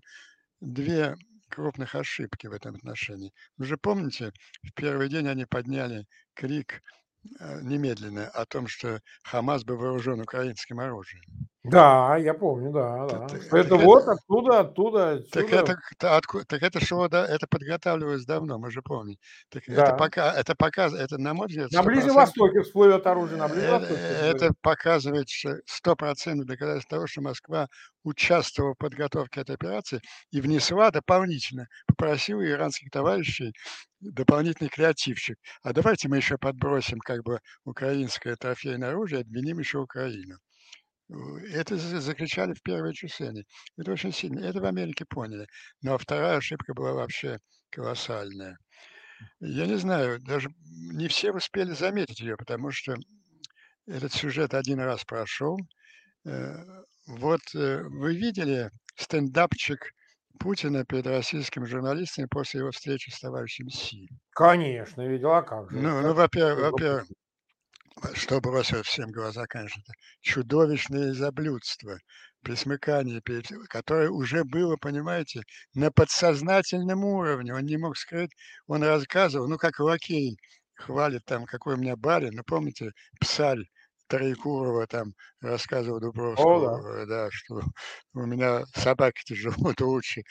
[0.61, 1.17] две
[1.49, 3.33] крупных ошибки в этом отношении.
[3.57, 6.83] Вы же помните, в первый день они подняли крик
[7.41, 11.23] э, немедленно о том, что Хамас был вооружен украинским оружием.
[11.65, 13.27] Да, я помню, да, да.
[13.27, 15.31] Так, это так вот это, оттуда, оттуда, отсюда.
[15.31, 19.17] Так это, так, так это что, да, это подготавливалось давно, мы же помним.
[19.51, 19.85] Так да.
[19.85, 21.71] это пока, это показывает, это на мой взгляд.
[21.73, 24.01] На Ближнем Востоке всплывет оружие, на Ближнем это, Востоке.
[24.01, 25.29] Это показывает
[25.67, 27.69] сто процентов доказательство того, что Москва
[28.05, 30.01] участвовала в подготовке этой операции
[30.31, 33.53] и внесла дополнительно, попросила иранских товарищей
[34.01, 35.39] дополнительный креативчик.
[35.63, 40.39] А давайте мы еще подбросим как бы украинское трофейное оружие, обвиним еще Украину.
[41.53, 43.33] Это закричали в первые часы.
[43.79, 44.41] Это очень сильно.
[44.41, 45.47] Это в Америке поняли.
[45.83, 47.39] Но вторая ошибка была вообще
[47.71, 48.59] колоссальная.
[49.41, 50.51] Я не знаю, даже
[50.93, 52.97] не все успели заметить ее, потому что
[53.87, 55.59] этот сюжет один раз прошел.
[56.27, 56.65] Э,
[57.07, 59.95] Вот, э, вы видели стендапчик
[60.39, 64.09] Путина перед российскими журналистами после его встречи с товарищем Си?
[64.31, 65.87] Конечно, видел, а как же?
[65.87, 67.07] Ну ну, во-первых во-первых,
[68.15, 71.99] что бросилось всем глаза, конечно, это чудовищное изоблюдство,
[72.43, 75.43] пресмыкание перед которое уже было, понимаете,
[75.75, 77.55] на подсознательном уровне.
[77.55, 78.31] Он не мог скрыть,
[78.67, 80.39] он рассказывал, ну, как лакей
[80.75, 82.35] хвалит там, какой у меня барин.
[82.35, 83.65] Ну, помните, Псарь
[84.09, 86.01] Троекурова там рассказывал
[86.37, 86.73] О да.
[86.73, 87.61] Дубровскому, э, да, что
[88.15, 90.23] у меня собаки-то живут лучше,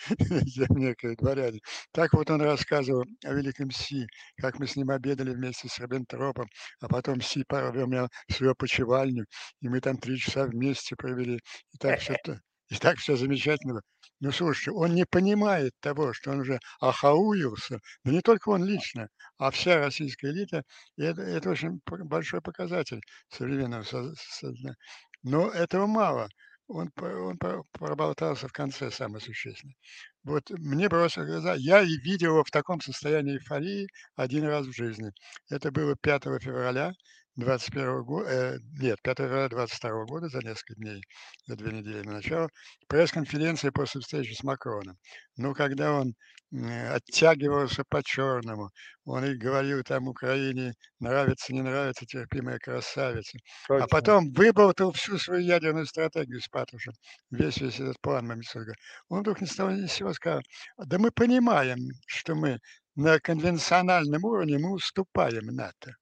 [0.53, 1.59] чем некоторые дворяне.
[1.91, 4.07] Так вот он рассказывал о великом Си,
[4.41, 6.47] как мы с ним обедали вместе с Риббентропом,
[6.81, 9.25] а потом Си повел меня в свою опочивальню,
[9.61, 11.35] и мы там 3 часа вместе провели.
[11.73, 12.39] И так всё т
[12.71, 13.81] и так всё замечательно было.
[14.19, 19.09] Ну, слушайте, он не понимает того, что он уже охауился, но не только он лично,
[19.37, 20.63] а вся российская элита.
[20.97, 24.75] И это это очень большой показатель современного со созна
[25.23, 26.29] Но этого мало.
[26.67, 27.37] Он он
[27.71, 29.75] проболтался в конце, самое существенное.
[30.23, 34.65] Вот мне бросилось в глаза, я и видел его в таком состоянии эйфории 1 раз
[34.67, 35.11] в жизни.
[35.49, 36.91] Это было 5 февраля
[37.37, 41.01] 21 го э, нет, 5 февраля 22 года, за несколько дней,
[41.45, 42.49] за 2 недели до начала,
[42.87, 44.97] пресс-конференция после встречи с Макроном.
[45.37, 46.15] Ну, когда он,
[46.51, 48.69] м, оттягивался по-черному,
[49.05, 53.37] он и говорил там Украине: "Нравится, не нравится, терпимая красавица".
[53.77, 53.87] А Точно.
[53.87, 56.93] потом выболтал всю свою ядерную стратегию с пафосом,
[57.31, 58.73] весь весь этот план Мамисога.
[59.09, 60.41] Он вдруг ни с того ни с сего сказал:
[60.77, 62.59] "Да мы понимаем, что мы
[62.95, 65.95] на конвенциональном уровне мы уступаем НАТО.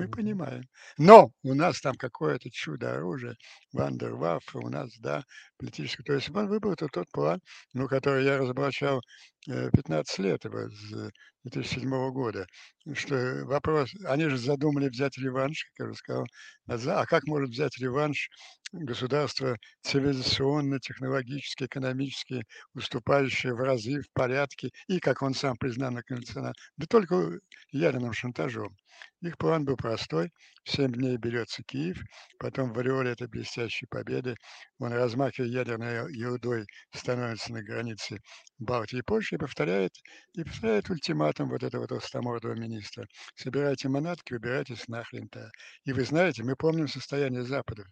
[0.00, 0.64] Мы понимаем.
[0.98, 3.36] Но у нас там какое-то чудо-оружие,
[3.72, 5.24] вундерваффе, у нас, да,
[5.58, 6.02] политическое".
[6.04, 7.40] То есть он выбрал-то тот план,
[7.72, 9.02] ну, который я разоблачал,
[9.46, 11.10] 15 лет его с
[11.44, 12.46] 2007 года.
[12.94, 16.26] Что вопрос они же задумали взять реванш, как я уже сказал,
[16.66, 18.28] а а как может взять реванш
[18.72, 22.42] государство цивилизационно, технологически, экономически
[22.74, 26.54] уступающее в разы в порядке и, как он сам признал, неконвенционально?
[26.76, 27.38] Да только
[27.72, 28.76] ядерным шантажом.
[29.22, 30.30] Их план был простой:
[30.64, 31.98] в 7 дней берется Киев,
[32.38, 34.34] потом в ореоле этой блестящей победы
[34.78, 38.18] он, размахивая ядерной ерудой, становится на границе
[38.58, 39.92] Балтии и Польши и повторяет
[40.34, 45.50] и повторяет ультиматум вот этого толстомордого министра: "Собирайте манатки, убирайтесь нахрен-то".
[45.84, 47.84] И вы знаете, мы помним состояние Запада,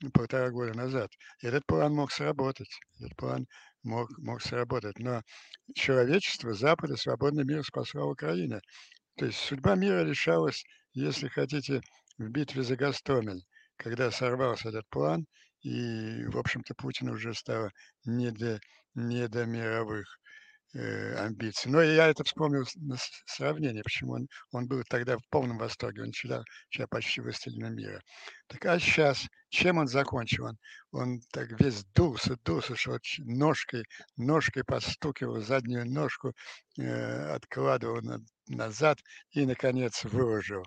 [0.00, 1.10] ну, 1,5 года назад.
[1.42, 3.46] Этот план мог сработать, этот план
[3.82, 5.22] мог мог сработать, но
[5.74, 8.60] человечество, Запад и свободный мир спасла Украина.
[9.16, 11.80] То есть судьба мира решалась, если хотите,
[12.18, 13.44] в битве за Гастомель,
[13.76, 15.26] когда сорвался этот план,
[15.62, 17.70] и, в общем-то, Путину уже стало
[18.04, 18.60] не до
[18.94, 20.06] не до мировых,
[20.78, 21.70] амбиций.
[21.70, 26.12] Но я это вспомнил на сравнение, почему он он был тогда в полном восторге, он
[26.12, 28.00] считал себя почти властелином мира.
[28.48, 30.46] Так, а щас чем он закончил?
[30.46, 30.56] Он
[30.92, 33.84] он так весь дулся дулся, что вот ножкой
[34.16, 36.32] ножкой постукивал, заднюю ножку,
[36.78, 38.98] э, откладывал на назад
[39.30, 40.64] и, наконец, выложил: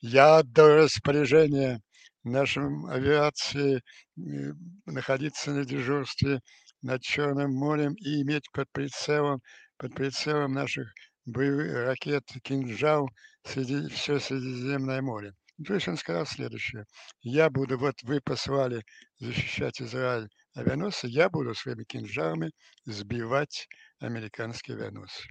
[0.00, 1.80] "Я отдаю распоряжение
[2.24, 4.52] нашим авиации, э,
[4.86, 6.40] находиться на дежурстве
[6.82, 9.40] над Черным морем и иметь под прицелом
[9.78, 10.88] под прицелом наших
[11.26, 13.08] боевых ракет "Кинжал"
[13.44, 15.32] среди всё Средиземное море".
[15.66, 16.84] То есть он сказал следующее:
[17.22, 18.84] "Я буду вот вы послали
[19.18, 22.52] защищать Израиль авианосцы, я буду своими "Кинжалами"
[22.86, 23.68] сбивать
[24.00, 25.24] американские авианосцы".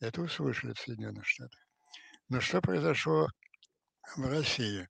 [0.00, 1.60] Это услышали в Соединенных Штатах.
[2.28, 3.28] Но что произошло
[4.16, 4.88] в России?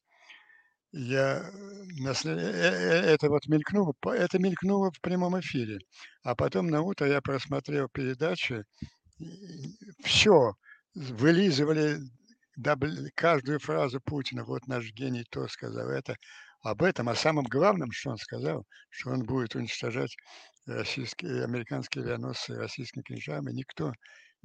[0.96, 5.78] Я, э, на э э это вот мелькнуло это мелькнуло в прямом эфире,
[6.22, 8.64] а потом наутро я просмотрел передачи,
[9.18, 10.54] и всё
[10.94, 11.98] вылизывали
[13.16, 16.16] каждую фразу Путина: "Вот наш гений то сказал, это".
[16.62, 20.16] Об этом, о самом главном, что он сказал, что он будет уничтожать
[20.66, 23.92] российские американские авианосцы российскими "Кинжалами", никто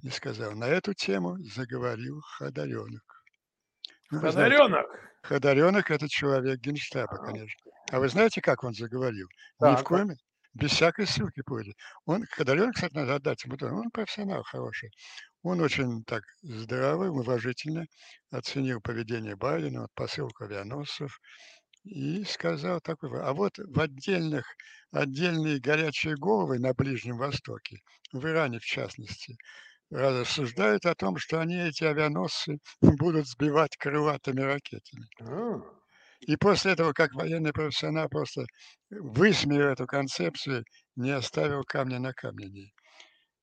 [0.03, 0.53] не сказал.
[0.55, 3.18] На эту тему заговорил Ходоренок.
[4.11, 4.87] Ходоренок!
[5.23, 7.71] Ходоренок- это человек Генштаба, конечно.
[7.91, 9.27] А вы знаете, как он заговорил?
[9.59, 10.09] Ни в Так, коем
[10.53, 11.75] без всякой ссылки будет.
[12.05, 14.91] Он Ходоренок, кстати, надо отдать ему должное, он профессионал хороший.
[15.43, 17.85] Он очень так здраво, уважительно
[18.31, 21.19] оценил поведение Байдена, вот посылку авианосцев,
[21.83, 24.45] и сказал такой А вот в отдельных
[24.91, 27.79] отдельные горячие головы на Ближнем Востоке,
[28.11, 29.37] в Иране в частности,
[29.89, 35.07] рассуждают о том, что они эти авианосцы будут сбивать крылатыми ракетами.
[35.21, 35.61] А.
[36.21, 38.45] И после этого, как военный профессионал, просто
[38.89, 42.71] высмеял эту концепцию, не оставил камня на камне.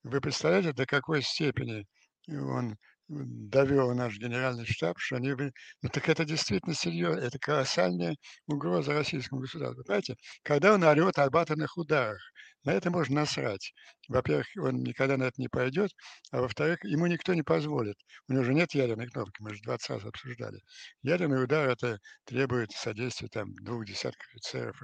[0.02, 1.86] Вы представляете, до какой степени
[2.28, 2.76] он
[3.08, 5.32] довел наш генеральный штаб, что они...
[5.32, 8.16] Ну так это действительно серьезно, это колоссальная
[8.46, 9.84] угроза российскому государству.
[9.84, 12.20] Понимаете, когда он орет об атомных ударах,
[12.64, 13.72] на это можно насрать.
[14.08, 15.92] Во-первых, он никогда на это не пойдет,
[16.32, 17.96] а во-вторых, ему никто не позволит.
[18.28, 20.58] У него же нет ядерной кнопки, мы же 20 раз обсуждали.
[21.02, 24.82] Ядерный удар это требует содействия там двух десятков офицеров.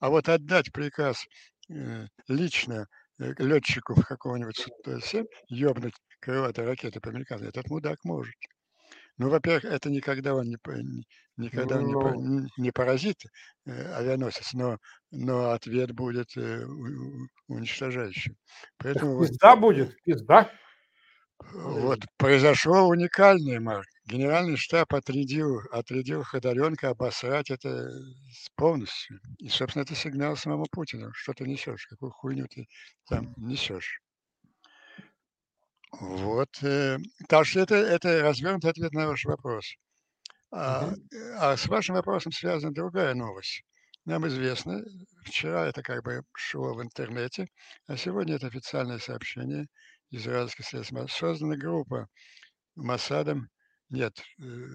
[0.00, 1.24] А вот отдать приказ
[1.70, 8.34] э, лично э, летчику какого-нибудь Су-7 ёбнуть крылатой ракеты по американцам, этот мудак может.
[9.18, 10.56] Ну, во-первых, это никогда он не,
[11.36, 13.18] никогда ну, не, не поразит
[13.66, 14.78] э, авианосец, но,
[15.10, 16.64] но ответ будет э,
[17.48, 18.36] уничтожающим.
[18.78, 20.50] Поэтому пизда вот, будет, пизда.
[21.52, 23.86] Вот произошел уникальный, Марк.
[24.04, 27.88] Генеральный штаб отрядил, отрядил Ходоренко обосрать это
[28.56, 29.20] полностью.
[29.38, 31.12] И, собственно, это сигнал самому Путину.
[31.12, 32.66] Что ты несешь, какую хуйню ты
[33.08, 34.00] там несешь.
[35.92, 36.50] Вот.
[36.62, 39.76] Э, так что это, это развернутый ответ на ваш вопрос.
[40.50, 40.92] А,
[41.38, 43.62] а с вашим вопросом связана другая новость.
[44.04, 44.82] Нам известно,
[45.24, 47.46] вчера это как бы шло в интернете,
[47.86, 49.66] а сегодня это официальное сообщение
[50.10, 50.92] израильских средств.
[51.08, 52.08] Создана группа
[52.74, 53.48] Масадом,
[53.92, 54.68] нет, э,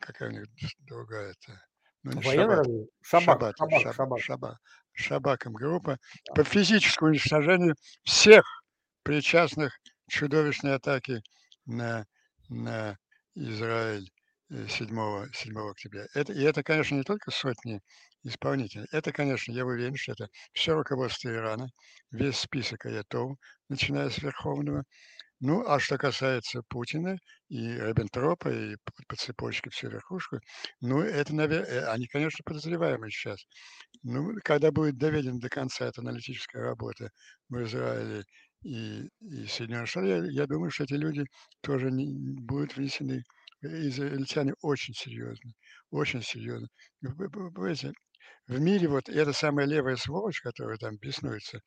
[0.00, 0.46] какая у них
[0.80, 1.60] другая это,
[2.02, 2.66] ну, не Шабак,
[3.02, 4.58] Шабак, Шабак, Шабак, Шабак,
[4.92, 5.98] Шабаком группа
[6.34, 8.44] по физическому уничтожению всех
[9.02, 9.78] причастных
[10.08, 11.22] чудовищной атаки
[11.66, 12.06] на,
[12.48, 12.96] на
[13.34, 14.10] Израиль
[14.50, 16.06] 7, э, 7 октября.
[16.14, 17.80] Это, и это, конечно, не только сотни
[18.22, 18.86] исполнителей.
[18.92, 21.70] Это, конечно, я уверен, что это все руководство Ирана,
[22.10, 23.36] весь список аятов,
[23.68, 24.84] начиная с Верховного.
[25.40, 27.16] Ну, а что касается Путина
[27.48, 30.38] и Риббентропа, и по, по цепочке всю верхушку,
[30.80, 33.46] ну, это, наверное, э, они, конечно, подозреваемые сейчас.
[34.02, 37.10] Ну, когда будет доведена до конца эта аналитическая работа
[37.48, 38.24] в Израиле
[38.62, 41.24] и, и Соединенных Штатов, я, я думаю, что эти люди
[41.62, 42.06] тоже не,
[42.40, 43.24] будут внесены.
[43.62, 45.52] Израильтяне очень серьезно,
[45.90, 46.68] очень серьезно.
[47.02, 47.92] Вы, вы, понимаете,
[48.46, 51.60] в мире вот эта самая левая сволочь, которая там беснуется,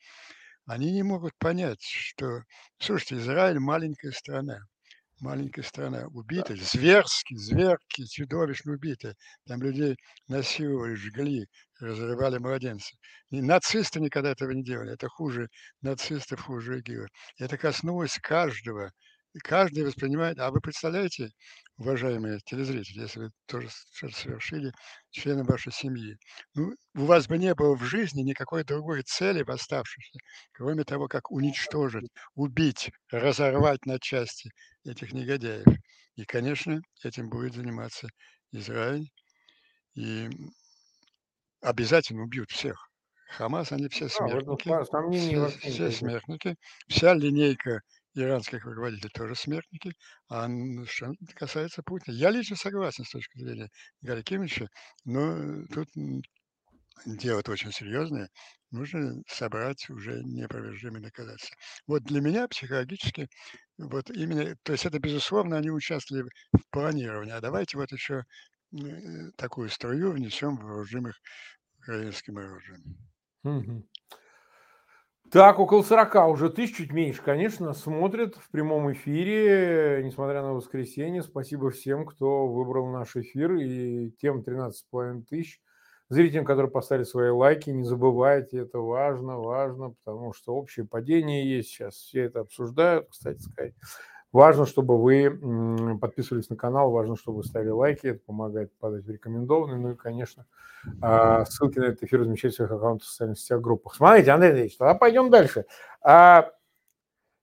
[0.65, 2.43] они не могут понять, что,
[2.79, 4.59] слушайте, Израиль маленькая страна,
[5.19, 9.15] маленькая страна, убитая, зверски, зверски, чудовищно убитая.
[9.45, 9.97] Там людей
[10.27, 11.47] насиловали, жгли,
[11.79, 12.97] разрывали младенцев.
[13.29, 14.93] И нацисты никогда этого не делали.
[14.93, 15.49] Это хуже
[15.81, 17.09] нацистов, хуже Гитлера.
[17.37, 18.91] Это коснулось каждого.
[19.33, 20.39] И каждый воспринимает...
[20.39, 21.29] А вы представляете,
[21.77, 24.71] уважаемые телезрители, если вы тоже что-то совершили,
[25.09, 26.17] члены вашей семьи,
[26.53, 30.19] ну, у вас бы не было в жизни никакой другой цели в оставшейся,
[30.51, 34.51] кроме того, как уничтожить, убить, разорвать на части
[34.85, 35.65] этих негодяев.
[36.15, 38.07] И, конечно, этим будет заниматься
[38.51, 39.09] Израиль.
[39.95, 40.29] И
[41.61, 42.89] обязательно убьют всех.
[43.29, 44.69] Хамас, они все смертники.
[44.69, 44.83] Да,
[45.47, 46.55] все, все смертники.
[46.87, 47.81] Вся линейка
[48.15, 49.93] иранских руководителей тоже смертники.
[50.29, 50.47] А
[50.85, 53.69] что касается Путина, я лично согласен с точки зрения
[54.01, 54.67] Гарри Кимовича,
[55.05, 55.89] но тут
[57.05, 58.29] дело очень серьезное.
[58.71, 61.55] Нужно собрать уже неопровержимые доказательства.
[61.85, 63.29] Вот для меня психологически,
[63.77, 67.33] вот именно, то есть это безусловно, они участвовали в планировании.
[67.33, 68.23] А давайте вот еще
[68.73, 71.15] э, такую струю внесем вооружимых
[71.77, 72.97] украинским оружием.
[73.43, 73.87] Угу.
[75.33, 81.23] Так, около 40 уже тысяч, чуть меньше, конечно, смотрят в прямом эфире, несмотря на воскресенье.
[81.23, 85.59] Спасибо всем, кто выбрал наш эфир и тем 13,5 тысяч
[86.07, 87.71] зрителям, которые поставили свои лайки.
[87.71, 91.95] Не забывайте, это важно, важно, потому что общее падение есть сейчас.
[91.95, 93.73] Все это обсуждают, кстати сказать.
[94.33, 99.09] Важно, чтобы вы подписывались на канал, важно, чтобы вы ставили лайки, это помогает падать в
[99.09, 99.77] рекомендованные.
[99.77, 100.47] Ну и, конечно,
[101.01, 103.93] а, ссылки на этот эфир размещать в своих аккаунтах в социальных сетях, группах.
[103.93, 105.65] Смотрите, Андрей Андреевич, тогда пойдем дальше.
[106.01, 106.51] А,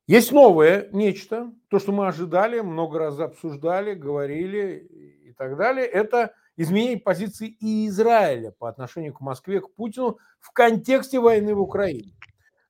[0.09, 5.87] есть новое нечто, то, что мы ожидали, много раз обсуждали, говорили и так далее.
[5.87, 11.61] Это изменение позиции и Израиля по отношению к Москве, к Путину в контексте войны в
[11.61, 12.17] Украине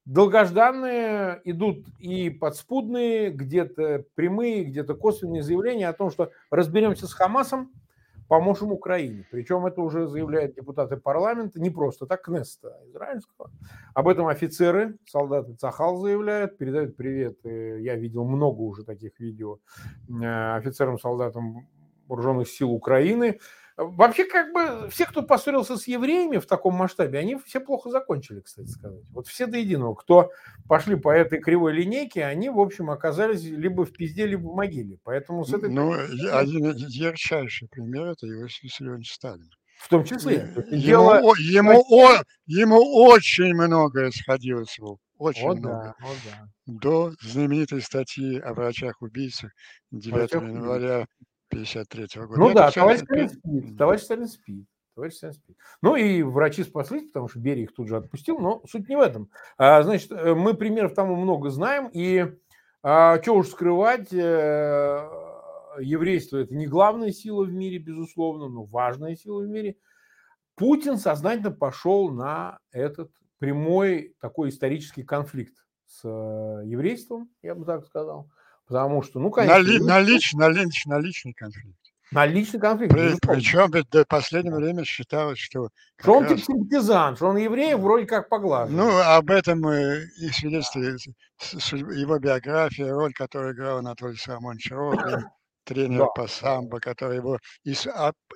[0.04, 7.72] долгожданные идут и подспудные, где-то прямые, где-то косвенные заявления о том, что разберемся с Хамасом,
[8.30, 9.26] поможем Украине.
[9.32, 13.50] Причем это уже заявляют депутаты парламента, не просто так, Кнеста израильского.
[13.92, 17.38] Об этом офицеры, солдаты Цахал заявляют, передают привет.
[17.44, 19.58] Я видел много уже таких видео
[20.08, 21.68] э, офицерам-солдатам
[22.06, 23.40] вооруженных сил Украины.
[23.82, 28.40] Вообще, как бы, все, кто поссорился с евреями в таком масштабе, они все плохо закончили,
[28.40, 29.02] кстати сказать.
[29.10, 29.94] Вот все до единого.
[29.94, 30.30] Кто
[30.68, 34.98] пошли по этой кривой линейке, они, в общем, оказались либо в пизде, либо в могиле.
[35.02, 35.70] Поэтому с этой...
[35.70, 39.50] Ну, один ярчайший пример– это Иосиф Виссарионович Сталин.
[39.78, 40.52] В том числе.
[40.70, 41.14] Ему, Дело...
[41.14, 45.68] ему, ему, ему очень многое сходилось в очень О много.
[45.68, 46.48] да, о да.
[46.66, 49.52] До знаменитой статьи о врачах-убийцах
[49.90, 51.06] 9 Врачах января
[51.50, 52.38] 53 года.
[52.40, 55.56] Ну Это да, товарищ Сталин спит, товарищ Сталин спит, товарищ Сталин спит.
[55.82, 59.00] Ну и врачи спаслись, потому что Берия их тут же отпустил, но суть не в
[59.00, 59.30] этом.
[59.58, 62.34] А, значит, э, мы примеров тому много знаем, и,
[62.82, 65.08] а, чё уж скрывать, э,
[65.80, 69.76] еврейство- это не главная сила в мире, безусловно, но важная сила в мире.
[70.56, 75.54] Путин сознательно пошел на этот прямой такой исторический конфликт
[75.86, 78.30] с, э, еврейством, я бы так сказал.
[78.70, 81.76] Потому что, ну, конечно, ли на еврейство лич на лич на личный конфликт.
[82.12, 87.16] На личный конфликт, При причем до последнего времени считалось, что Что он типа раз симпатизант,
[87.16, 88.76] что он евреев вроде как поглаживает.
[88.76, 91.00] Ну, об этом, и свидетельствует
[91.96, 95.24] его биография, роль, которую играл Анатолий Соломонович Рохлин,
[95.72, 97.86] тренер Да, по самбо, который его из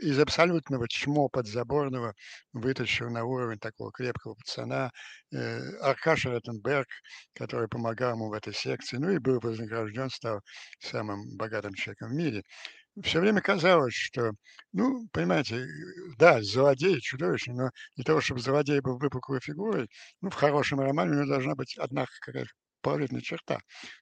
[0.01, 2.14] из абсолютного чмо подзаборного
[2.53, 4.91] вытащил на уровень такого крепкого пацана.
[5.32, 6.87] Э, Аркаша Ротенберг,
[7.35, 10.41] который помогал ему в этой секции, ну и был вознагражден, стал
[10.78, 12.43] самым богатым человеком в мире.
[13.03, 14.32] Всё время казалось, что,
[14.72, 15.66] ну, понимаете, э,
[16.18, 19.89] да, злодей чудовищный, но для того, чтобы злодей был выпуклой фигурой,
[20.20, 22.51] ну, в хорошем романе у него должна быть одна какая-то
[22.82, 23.59] положительная черта.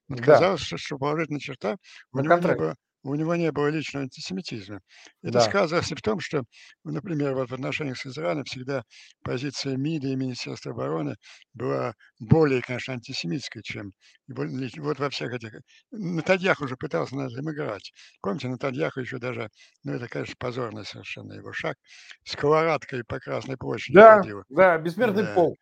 [0.09, 0.39] Вот Да.
[0.39, 1.77] казалось, что что положительная черта
[2.13, 2.55] у На него не контракте.
[2.55, 4.81] было у него не было личного антисемитизма.
[5.23, 5.57] Это Да.
[5.63, 6.43] сказывалось в том, что,
[6.85, 8.85] например, вот в отношениях с Израилем всегда
[9.23, 11.17] позиция МИДа и Министерства обороны
[11.55, 13.93] была более, конечно, антисемитской, чем
[14.29, 15.53] вот во всех этих
[15.91, 17.93] Нетаньяху же пытался на этом играть.
[18.21, 19.49] Помните, Нетаньяху еще даже,
[19.85, 21.77] ну, это, конечно, позорный совершенно его шаг,
[22.25, 24.43] сковородкой по Красной площади Да, ходил.
[24.49, 25.29] да, бессмертный Да.
[25.29, 25.59] полк.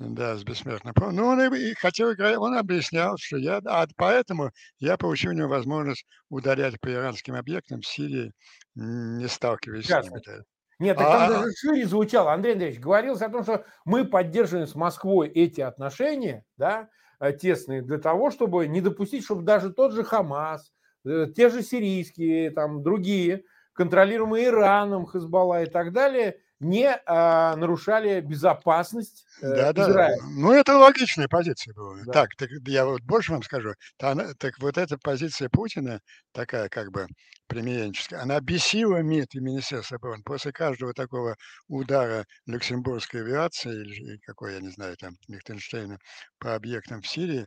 [0.00, 1.16] Да, с бессмертным полком.
[1.16, 5.48] Ну, он и хотел играть, он объяснял, что я а поэтому я получил у него
[5.48, 8.32] возможность ударять по иранским объектам в Сирии,
[8.76, 10.42] не сталкиваясь с ними, да.
[10.80, 12.32] Нет, так там А а даже шире звучало.
[12.32, 16.88] Андрей Андреевич, говорилось о том, что мы поддерживаем с Москвой эти отношения, да,
[17.20, 20.72] э, тесные, для того, чтобы не допустить, чтобы даже тот же ХАМАС,
[21.04, 23.42] э, те же сирийские, там, другие,
[23.72, 29.90] контролируемые Ираном, Хезболла и так далее, не, а, нарушали безопасность, э, Да-да.
[29.90, 30.16] Израиля.
[30.36, 31.96] Ну, это логичная позиция была.
[32.04, 32.12] Да.
[32.12, 33.74] Так, так я вот больше вам скажу.
[34.00, 36.00] Она так вот эта позиция Путина,
[36.32, 37.06] такая как бы
[37.46, 40.22] примиренческая, она бесила МИД и Министерство обороны.
[40.24, 41.36] После каждого такого
[41.68, 45.98] удара люксембургской авиации или какой, я не знаю, там, Лихтенштейна
[46.38, 47.46] по объектам в Сирии,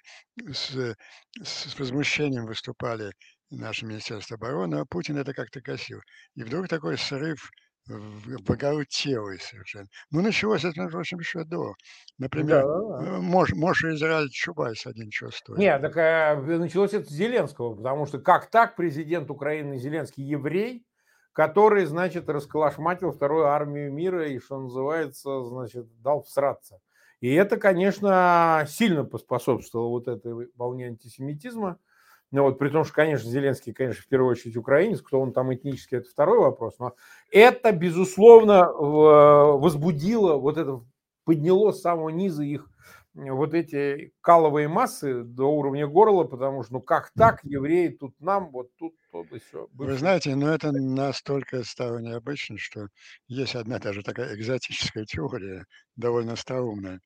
[0.51, 0.95] с
[1.43, 3.12] с возмущением выступали
[3.49, 5.99] наше Министерство обороны, а Путин это как-то гасил.
[6.36, 7.49] И вдруг такой срыв
[8.47, 9.87] оголтелый совершенно.
[10.11, 11.73] Ну, началось это, прочим, еще до.
[12.17, 13.17] Например, Да-да-да.
[13.17, 15.57] э, Мош Моше Израиль Чубайс один стоит.
[15.57, 20.85] Нет, так, а, началось это с Зеленского, потому что как так президент Украины Зеленский еврей,
[21.33, 26.79] который, значит, расколошматил вторую армию мира и, что называется, значит, дал всраться.
[27.21, 31.77] И это, конечно, сильно поспособствовало вот этой волне антисемитизма.
[32.32, 35.53] Ну вот, при том, что, конечно, Зеленский, конечно, в первую очередь украинец, кто он там
[35.53, 36.95] этнически, это второй вопрос, но
[37.29, 40.82] это, безусловно, возбудило, вот это
[41.25, 42.69] подняло с самого низа их
[43.13, 48.49] вот эти каловые массы до уровня горла, потому что, ну как так, евреи тут нам,
[48.51, 49.67] вот тут то да сё.
[49.73, 52.88] Вы знаете, ну, это настолько стало необычно, что
[53.27, 55.65] есть одна даже такая экзотическая теория,
[55.95, 57.01] довольно остроумная.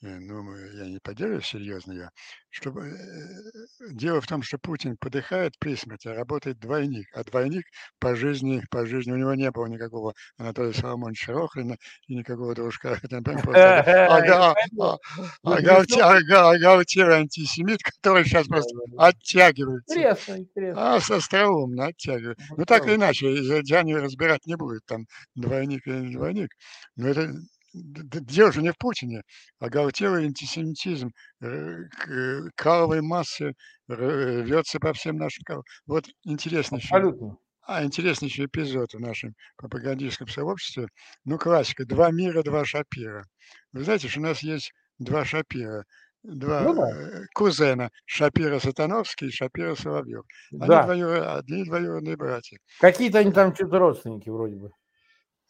[0.00, 2.08] Ну, я не поддерживаю серьезно её,
[2.50, 7.64] чтобы, э, дело в том, что Путин подыхает при смерти, а работает двойник, а двойник
[7.98, 11.76] по жизни по жизни у него не было никакого Анатолия Соломоновича Рохлина
[12.06, 13.00] и никакого дружка
[14.06, 14.54] ога
[16.52, 20.00] оголтелый антисемит, который щас просто оттягивается.
[20.00, 20.96] Интересно, интересно.
[20.96, 22.38] А, с остроумно оттягивает.
[22.56, 26.50] Ну, так или иначе, израильтяне разбирать не будут, там двойник или не двойник.
[26.96, 27.32] Но это
[27.82, 29.22] дело же не в Путине.
[29.60, 31.10] Оголтелый антисемитизм,
[31.42, 33.54] э, к каловой массы
[33.88, 33.98] р
[34.44, 35.44] рвётся по всем нашим
[35.86, 37.38] Вот интереснейший Абсолютно.
[37.66, 40.88] а, интереснейший эпизод в нашем пропагандистском сообществе.
[41.24, 43.24] Ну, классика: "Два мира, два Шапира".
[43.72, 45.84] Вы знаете, что у нас есть 2 Шапира,
[46.24, 46.98] 2, Ну да.
[46.98, 50.24] э, кузена: Шапира-Сатановский и Шапира-Соловьёв.
[50.58, 50.80] Они Да.
[50.80, 52.58] двоюро они двоюродные братья.
[52.80, 54.70] Какие-то они Э там чё-то родственники вроде бы.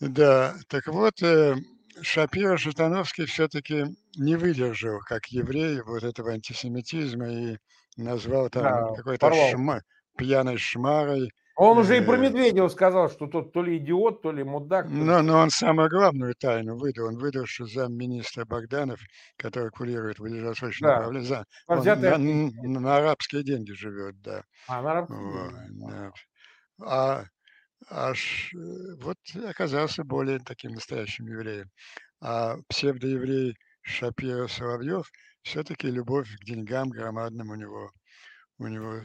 [0.01, 1.57] Да, так вот, э,
[2.03, 3.84] Шапира-Сатановский всё-таки
[4.16, 7.59] не выдержал, как еврей, вот этого антисемитизма и
[7.96, 9.82] назвал там Да, какой-то шма
[10.16, 14.32] пьяной шмарой, Он уже и про э Медведева сказал, что тот то ли идиот, то
[14.32, 17.09] ли мудак, то ли Но но он самую главную тайну выдал.
[17.09, 19.01] Он выдал, что замминистра Богданов,
[19.36, 20.90] который курирует ближневосточное Да.
[20.90, 22.16] направление, за он взятые на объяснения.
[22.16, 24.42] н на арабские деньги живет, да.
[24.66, 25.59] А, на арабские Вот, деньги.
[25.68, 26.12] да.
[26.82, 27.24] А
[27.91, 28.59] аж, э,
[29.01, 31.70] вот оказался более таким настоящим евреем.
[32.20, 35.11] А псевдоеврей Шапира Соловьев,
[35.43, 37.91] все-таки любовь к деньгам громадным у него.
[38.61, 39.03] У него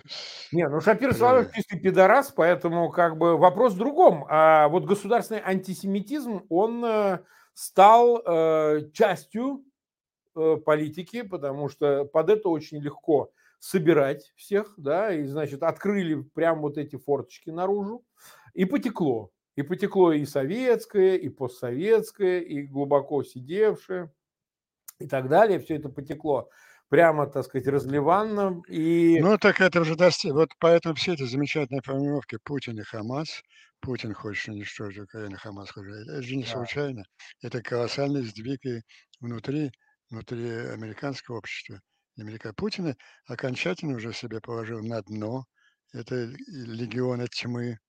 [0.52, 4.26] Не, ну Шапир Соловьев чистый пидорас, поэтому как бы вопрос в другом.
[4.28, 7.20] А вот государственный антисемитизм, он э,
[7.54, 9.64] стал э, частью
[10.36, 16.62] э, политики, потому что под это очень легко собирать всех, да, и, значит, открыли прям
[16.62, 18.04] вот эти форточки наружу,
[18.54, 19.32] и потекло.
[19.56, 24.12] И потекло и советское, и постсоветское, и глубоко сидевшее,
[25.00, 25.60] и так далее.
[25.60, 26.50] Все это потекло
[26.90, 28.62] прямо, так сказать, разливанно.
[28.68, 29.20] И...
[29.22, 30.34] Ну, так это уже достиг.
[30.34, 33.42] Вот поэтому все эти замечательные формулировки Путин и Хамас,
[33.80, 35.92] Путин хочет уничтожить Украину, Хамас хочет.
[35.92, 36.50] Это же не да.
[36.50, 37.04] случайно.
[37.42, 38.82] Это колоссальный сдвиг и
[39.20, 39.72] внутри,
[40.10, 41.82] внутри американского общества.
[42.18, 42.96] Америка Путина
[43.28, 45.46] окончательно уже себе положил на дно.
[45.94, 47.80] Это легионы тьмы.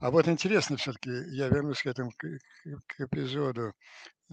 [0.00, 2.26] А вот интересно все-таки, я вернусь к этому, к,
[2.86, 3.72] к эпизоду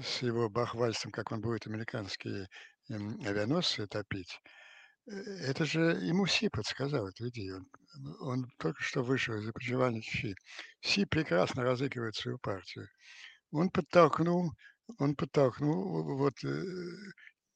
[0.01, 2.47] с его бахвальством, как он будет американские
[2.89, 4.41] эм, авианосцы топить.
[5.07, 7.65] Э, это же ему Си подсказал эту идею.
[7.95, 10.35] Он, он только что вышел из определения Си.
[10.81, 12.87] Си прекрасно разыгрывает свою партию.
[13.51, 14.51] Он подтолкнул,
[14.97, 16.63] он подтолкнул вот э,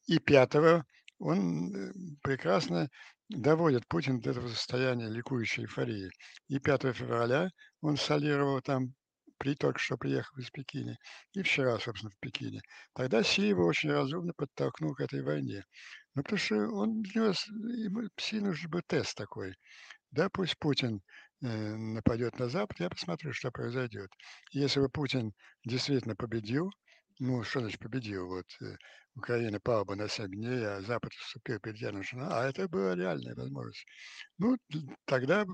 [0.06, 0.86] и пятого,
[1.20, 1.92] он э,
[2.22, 2.90] прекрасно
[3.30, 6.10] доводит Путин до этого состояния ликующей эйфории.
[6.48, 7.50] И 5 февраля
[7.82, 8.94] он солировал там
[9.38, 10.98] при только что приехал из Пекина,
[11.34, 12.62] и вчера, собственно, в Пекине.
[12.94, 15.64] Тогда Си его очень разумно подтолкнул к этой войне.
[16.16, 17.34] Ну, потому что он него,
[17.76, 19.56] ему, Си нужен был тест такой.
[20.12, 21.02] Да, пусть Путин
[21.42, 24.10] э, нападет на Запад, я посмотрю, что произойдет.
[24.52, 26.72] Если бы Путин действительно победил,
[27.20, 28.28] ну, что значит победил?
[28.28, 28.76] Вот э,
[29.16, 32.28] Украина пала бы на 7 дней, а Запад вступил перед Янушина.
[32.30, 33.86] А это была реальная возможность.
[34.38, 34.58] Ну,
[35.06, 35.46] тогда,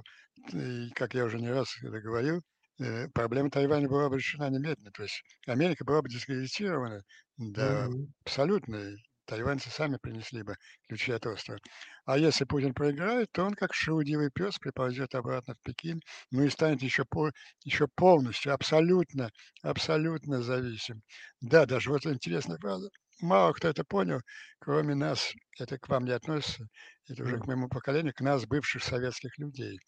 [0.95, 2.41] как я уже не раз говорил,
[2.79, 4.91] э, проблема Тайваня была бы решена немедленно.
[4.91, 7.03] То есть Америка была бы дискредитирована
[7.37, 8.07] до mm-hmm.
[8.25, 10.55] абсолютной тайваньцы сами принесли бы
[10.87, 11.59] ключи от острова.
[12.05, 16.01] А если Путин проиграет, то он как шелудивый пес приползет обратно в Пекин,
[16.31, 17.31] ну и станет еще, по,
[17.63, 19.29] еще полностью, абсолютно,
[19.61, 21.01] абсолютно зависим.
[21.41, 22.89] Да, даже вот интересная фраза.
[23.21, 24.19] Мало кто это понял,
[24.59, 26.67] кроме нас, это к вам не относится,
[27.07, 29.79] это уже к моему поколению, к нас, бывших советских людей.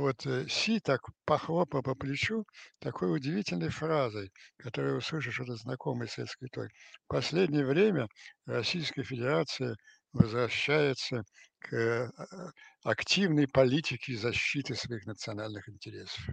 [0.00, 2.46] Вот э, Си так похлопал по плечу
[2.78, 6.68] такой удивительной фразой, которую услышишь, это знакомый сельский той.
[7.04, 8.08] В последнее время
[8.46, 9.76] Российская Федерация
[10.14, 11.22] возвращается
[11.58, 12.10] к э,
[12.82, 16.24] активной политике защиты своих национальных интересов.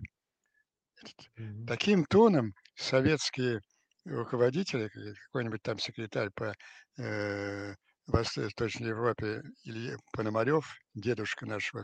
[1.68, 3.59] Таким тоном советские
[4.05, 4.89] руководители,
[5.26, 6.53] какой-нибудь там секретарь по
[6.99, 11.84] э, Восточной Европе или Пономарев, дедушка нашего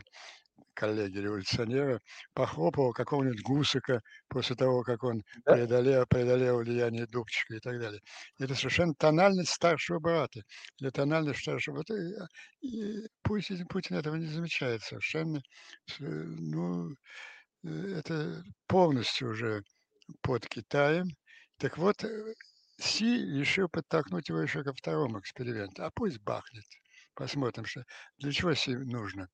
[0.74, 2.00] коллеги-революционера,
[2.34, 5.54] похлопал какого-нибудь Гусака после того, как он да?
[5.54, 8.00] преодолел, преодолел влияние Дубчика и так далее.
[8.38, 10.42] Это совершенно тональность старшего брата.
[10.78, 11.94] Или тональность старшего брата.
[12.60, 15.40] И, Путин, Путин этого не замечает совершенно.
[16.00, 16.94] Ну,
[17.62, 19.62] это полностью уже
[20.22, 21.08] под Китаем.
[21.58, 22.34] Так вот, э,
[22.80, 25.84] Си решил подтолкнуть его еще ко второму эксперименту.
[25.84, 26.64] А пусть бахнет.
[27.14, 27.84] Посмотрим, что
[28.18, 29.28] для чего Си нужно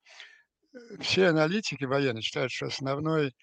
[1.00, 3.34] все аналитики военные считают, что основной,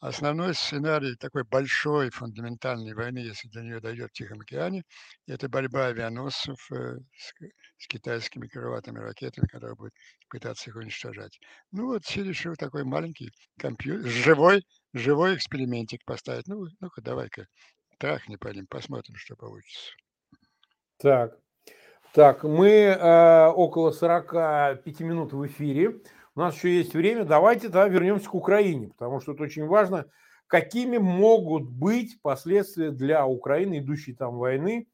[0.00, 4.82] основной сценарий такой большой фундаментальной войны, если до нее дойдет в Тихом океане,
[5.26, 7.32] это борьба авианосцев э, с,
[7.78, 9.94] с китайскими крылатыми ракетами, которые будут
[10.28, 11.38] пытаться их уничтожать.
[11.72, 16.46] Ну вот все решил такой маленький компьютер, живой, живой экспериментик поставить.
[16.46, 17.46] Ну, ну-ка, давай-ка
[17.98, 19.92] трахни по ним, посмотрим, что получится.
[20.98, 21.38] Так,
[22.12, 26.00] так, мы э, около 45 минут в эфире
[26.36, 30.06] у нас еще есть время, давайте да, вернемся к Украине, потому что это очень важно,
[30.48, 34.88] какими могут быть последствия для Украины, идущей там войны.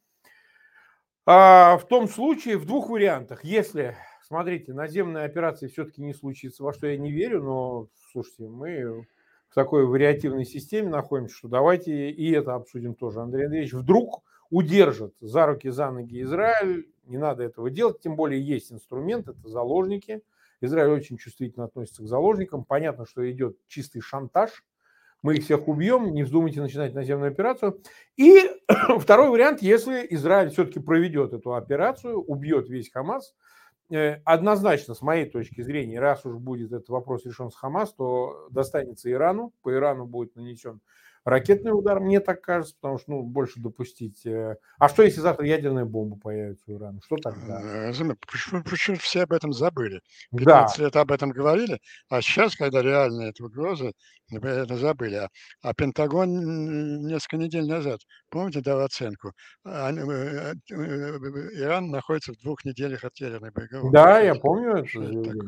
[1.26, 3.44] А, в том случае, в двух вариантах.
[3.44, 9.06] Если, смотрите, наземная операция все-таки не случится, во что я не верю, но, слушайте, мы
[9.48, 13.20] в такой вариативной системе находимся, что давайте и это обсудим тоже.
[13.20, 18.40] Андрей Андреевич вдруг удержит за руки, за ноги Израиль, не надо этого делать, тем более
[18.42, 20.22] есть инструмент, это заложники–
[20.60, 22.64] Израиль очень чувствительно относится к заложникам.
[22.64, 24.64] Понятно, что идет чистый шантаж.
[25.22, 27.82] Мы их всех убьем, не вздумайте начинать наземную операцию.
[28.16, 28.50] И
[28.98, 33.34] второй вариант, если Израиль все-таки проведет эту операцию, убьет весь Хамас,
[33.90, 38.48] э, однозначно, с моей точки зрения, раз уж будет этот вопрос решен с Хамас, то
[38.50, 40.80] достанется Ирану, по Ирану будет нанесен
[41.30, 44.26] ракетный удар, мне так кажется, потому что, ну, больше допустить.
[44.26, 47.00] Э, а что, если завтра ядерная бомба появится у Ирана?
[47.04, 47.60] Что тогда?
[47.62, 47.92] Э,
[48.26, 50.00] почему, почему все об этом забыли?
[50.32, 50.62] Да.
[50.62, 53.92] 15 лет об этом говорили, а сейчас, когда реально эта угроза,
[54.30, 55.16] это забыли.
[55.16, 55.28] А,
[55.62, 59.32] а Пентагон несколько недель назад, помните, дал оценку?
[59.64, 59.90] Э,
[60.70, 63.92] Иран находится в двух неделях от ядерной боеголовки.
[63.92, 65.00] Да, я помню это.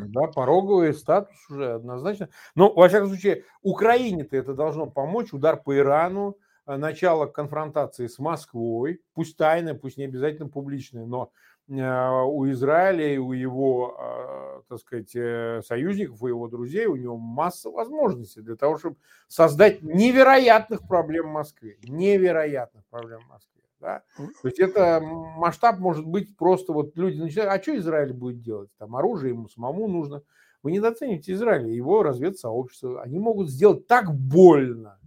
[0.09, 2.29] Да, пороговый статус уже однозначно.
[2.55, 5.33] Но, во всяком случае, Украине-то это должно помочь.
[5.33, 11.31] Удар по Ирану, э, начало конфронтации с Москвой, пусть тайное, пусть не обязательно публичное, но
[11.69, 17.17] э, у Израиля и у его, э, так сказать, союзников, у его друзей, у него
[17.17, 18.97] масса возможностей для того, чтобы
[19.29, 21.79] создать невероятных проблем в Москве.
[21.83, 23.63] Невероятных проблем в Москве.
[23.81, 24.05] Да?
[24.17, 28.71] То есть это масштаб может быть просто вот люди начинают, а что Израиль будет делать?
[28.79, 30.23] Там оружие ему самому нужно.
[30.63, 33.03] Вы недооцениваете Израиль, его разведсообщество.
[33.03, 35.01] Они могут сделать так больно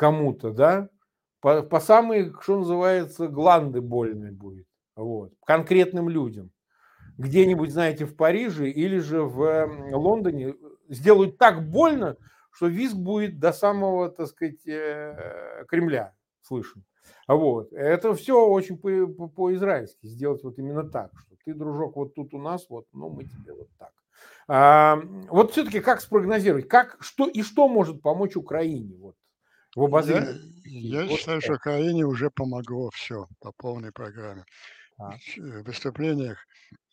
[0.00, 0.88] кому-то, да,
[1.42, 4.66] по, по самые, что называется, гланды больные будет.
[4.96, 6.52] Вот, конкретным людям.
[7.18, 10.54] Где-нибудь, знаете, в Париже или же в Лондоне
[10.88, 12.16] сделают так больно,
[12.50, 16.82] что визг будет до самого, так сказать, э, Кремля слышен.
[17.28, 17.70] Вот.
[17.74, 22.64] Это все очень по-израильски сделать вот именно так, что ты, дружок, вот тут у нас,
[22.70, 23.92] вот, ну мы тебе вот так.
[24.48, 24.98] А,
[25.28, 29.14] вот все-таки как спрогнозировать, как, что и что может помочь Украине вот,
[29.74, 30.38] в обозримом?
[30.64, 34.44] Я, я вот считаю, что Украине уже помогло все по полной программе.
[34.98, 35.16] А.
[35.36, 36.38] В выступлениях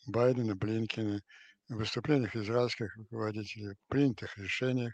[0.07, 1.21] Байдена, Блинкина,
[1.69, 4.93] в выступлениях израильских руководителей, в принятых решениях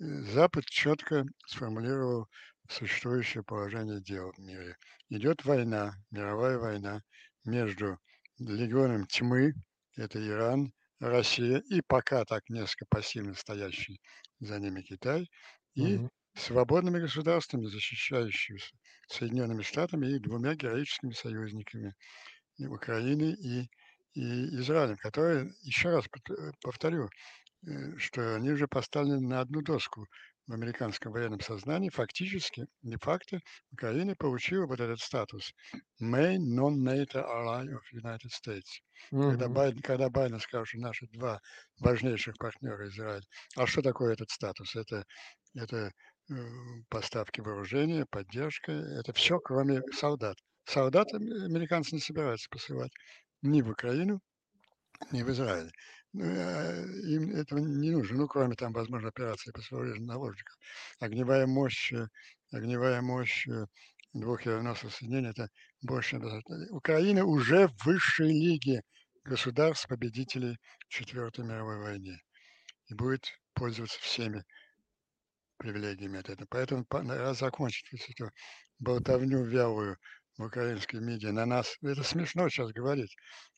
[0.00, 2.26] э, Запад четко сформулировал
[2.68, 4.76] существующее положение дел в мире.
[5.08, 7.02] Идет война, мировая война
[7.44, 7.98] между
[8.38, 9.54] легионом тьмы,
[9.96, 14.00] это Иран, Россия и пока так несколько пассивно стоящий
[14.40, 15.30] за ними Китай,
[15.74, 16.10] и угу.
[16.38, 18.74] Свободными государствами, защищающимися
[19.08, 21.94] Соединенными Штатами и двумя героическими союзниками
[22.58, 23.70] и Украины и,
[24.14, 26.04] и Израилем, которые, еще раз
[26.60, 27.08] повторю,
[27.66, 30.06] э, что они уже поставлены на одну доску
[30.46, 35.52] в американском военном сознании, фактически, не факты, Украина получила вот этот статус
[36.02, 38.80] Main Non-NATO Ally of United States.
[39.12, 39.30] Mm-hmm.
[39.30, 41.40] Когда, Байден, когда Байден сказал, что наши два
[41.78, 43.24] важнейших партнера Израиль.
[43.56, 44.74] А что такое этот статус?
[44.74, 45.04] Это,
[45.54, 45.90] это э,
[46.88, 50.36] поставки вооружения, поддержка, это все, кроме солдат.
[50.64, 52.92] Солдат американцы не собираются посылать
[53.42, 54.20] ни в Украину,
[55.12, 55.70] ни в Израиль.
[56.12, 60.56] Ну, э, им этого не нужно, ну, кроме там, возможно, операции по освобождению наложников.
[61.00, 62.06] Огневая мощь, э,
[62.52, 63.66] огневая мощь э,
[64.14, 65.48] двух авианосных соединений– это
[65.82, 66.18] больше.
[66.70, 68.82] Украина уже в высшей лиге
[69.24, 70.56] государств-победителей
[70.88, 72.18] Четвертой мировой войны
[72.86, 74.42] и будет пользоваться всеми
[75.58, 76.46] привилегиями от этого.
[76.50, 78.30] Поэтому раз закончить эту
[78.78, 79.98] болтовню вялую
[80.36, 83.14] в украинской медиа на нас, это смешно сейчас говорить,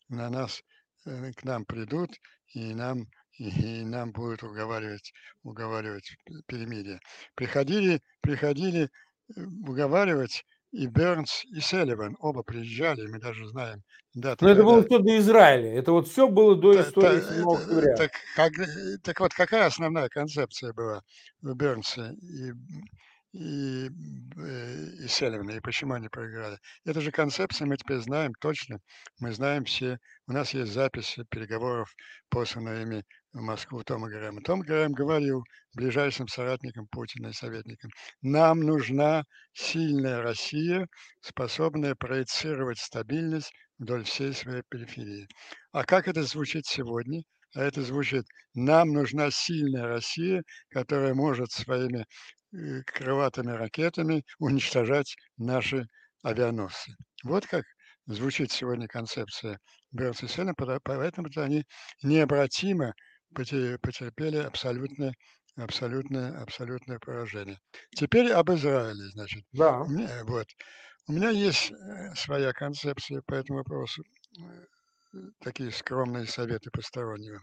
[0.09, 0.63] на нас,
[1.05, 2.11] к нам придут
[2.55, 3.07] и нам,
[3.39, 7.01] и, нам будут уговаривать, уговаривать перемирие.
[7.35, 8.91] Приходили, приходили
[9.37, 13.83] э, уговаривать и Бернс, и Селливан оба приезжали, мы даже знаем
[14.15, 14.45] дату.
[14.45, 17.97] Но это было все до Израиля, это вот все было до та, истории 7 октября.
[17.97, 18.53] Так, как,
[19.03, 21.03] так вот, какая основная концепция была
[21.43, 22.53] у Бернса и
[23.33, 23.89] и,
[24.39, 26.59] э, и Селивна, и почему они проиграли.
[26.85, 28.81] Это же концепция, мы теперь знаем точно,
[29.21, 31.95] мы знаем все, у нас есть записи переговоров,
[32.29, 34.43] посланными в Москву Тома Грэма.
[34.43, 37.91] Том Грэм говорил ближайшим соратникам Путина и советникам,
[38.23, 40.89] нам нужна сильная Россия,
[41.21, 45.29] способная проецировать стабильность вдоль всей своей периферии.
[45.73, 47.23] А как это звучит сегодня?
[47.55, 48.25] А это звучит,
[48.55, 52.07] нам нужна сильная Россия, которая может своими
[52.53, 55.87] Э, крылатыми ракетами уничтожать наши
[56.25, 56.97] авианосцы.
[57.23, 57.65] Вот как
[58.07, 59.61] звучит сегодня концепция
[59.93, 61.65] Бернса и поэтому они
[62.03, 62.93] необратимо
[63.35, 65.15] потерпели абсолютное,
[65.57, 67.59] абсолютное, абсолютное поражение.
[67.95, 69.45] Теперь об Израиле, значит.
[69.53, 69.85] Да.
[70.25, 70.47] Вот.
[71.07, 74.05] У меня есть э, своя концепция по этому вопросу.
[74.39, 77.43] Э, такие скромные советы постороннего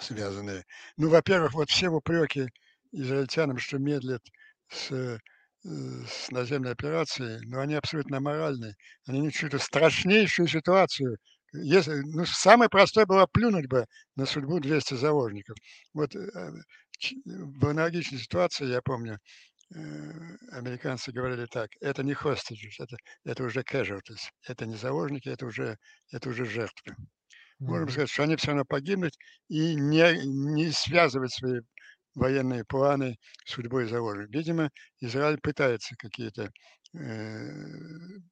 [0.00, 0.64] связанные.
[0.96, 2.48] Ну, во-первых, вот все упреки
[2.92, 4.22] израильтянам, что медлят
[4.68, 5.18] с, э,
[5.62, 8.74] с наземной операцией, но они абсолютно аморальны.
[9.06, 11.18] Они чувствуют страшнейшую ситуацию.
[11.52, 13.86] Если, ну, самое простое было плюнуть бы
[14.16, 15.56] на судьбу 200 заложников.
[15.94, 16.28] Вот э,
[17.24, 19.18] в аналогичной ситуации, я помню,
[19.74, 19.78] э,
[20.52, 25.78] американцы говорили так, это не hostages, это, это уже casualties, это не заложники, это уже,
[26.12, 26.96] это уже жертвы.
[27.58, 29.14] Можем сказать, что они все равно погибнут
[29.48, 31.60] и не, не связывать свои
[32.14, 34.34] военные планы судьбой заложников.
[34.34, 34.70] Видимо,
[35.00, 36.50] Израиль пытается какие-то
[36.94, 37.78] э,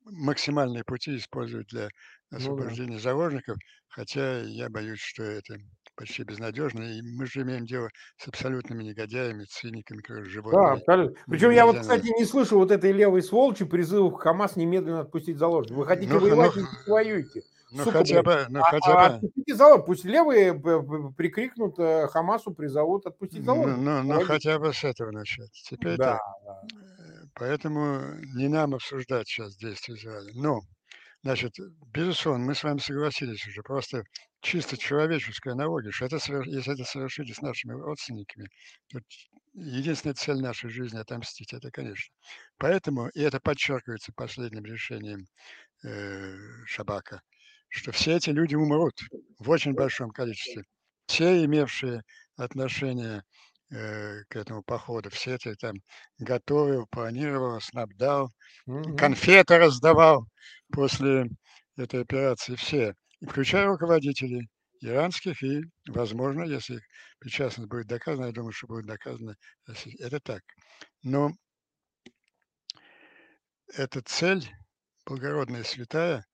[0.04, 1.88] максимальные пути использовать для
[2.30, 2.98] Ну да.
[2.98, 3.56] заложников,
[3.88, 5.56] хотя я боюсь, что это
[5.96, 10.72] почти безнадежно, и мы же имеем дело с абсолютными негодяями, циниками, короче, Да, животными.
[10.78, 11.16] абсолютно.
[11.26, 15.78] Причем я вот, кстати, не слышу вот этой левой сволочи призывов Хамас немедленно отпустить заложников.
[15.78, 17.42] Вы хотите Ну, х- воевать, ну, воюйте.
[17.72, 19.86] Ну Сука, хотя бы, ну А, хотя а бы, отпустите заложников.
[19.86, 23.78] Пусть левые б- прикрикнут э, Хамасу, призовут отпустить ну, заложников.
[23.82, 24.26] ну, ну Молодец.
[24.28, 25.50] хотя бы с этого начать.
[25.68, 26.60] Теперь Да, да.
[27.00, 28.02] Э, Поэтому
[28.34, 30.30] не нам обсуждать сейчас действия Израиля.
[30.34, 30.60] Но,
[31.26, 31.56] значит,
[31.92, 34.04] безусловно, мы с вами согласились уже, просто
[34.40, 38.48] чисто человеческая аналогия, что это, если это совершили с нашими родственниками,
[38.88, 39.00] то
[39.54, 42.14] единственная цель нашей жизни отомстить, это, конечно.
[42.58, 45.26] Поэтому, и это подчеркивается последним решением
[45.82, 47.22] э, Шабака,
[47.68, 48.94] что все эти люди умрут
[49.40, 50.62] в очень большом количестве.
[51.06, 52.02] Все, имевшие
[52.36, 53.22] отношение э,
[53.70, 55.76] к этому походу, все эти там
[56.18, 58.30] готовил, планировал, снабдал,
[58.66, 58.96] Мгм.
[58.96, 60.28] конфеты раздавал
[60.72, 61.26] после
[61.76, 62.94] этой операции все,
[63.26, 64.48] включая руководителей
[64.80, 66.82] иранских и, возможно, если их
[67.20, 69.36] причастность будет доказана, я думаю, что будет доказано,
[70.00, 70.42] это так.
[71.02, 71.32] Но
[73.68, 74.50] эта цель,
[75.06, 76.24] благородная и святая,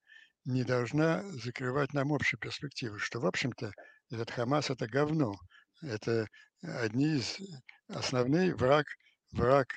[0.45, 3.71] не должна закрывать нам общую перспективу, что, в общем-то,
[4.11, 5.33] этот Хамас– это говно.
[5.81, 6.27] Это
[6.63, 7.37] одни из
[7.89, 8.85] основных враг,
[9.31, 9.67] враг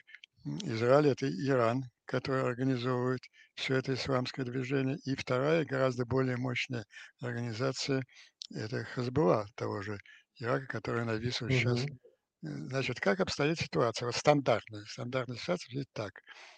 [0.44, 3.20] Израиля– это Иран, который организовывает
[3.54, 4.98] все это исламское движение.
[5.04, 6.84] И вторая, гораздо более мощная
[7.20, 8.02] организация–
[8.54, 9.98] это Хазбалла того же
[10.38, 11.98] Ирака, который навис сейчас Мгм.
[12.44, 14.06] Э, Значит, как обстоит ситуация?
[14.06, 14.84] Вот стандартная.
[14.86, 16.12] Стандартная ситуация выглядит так,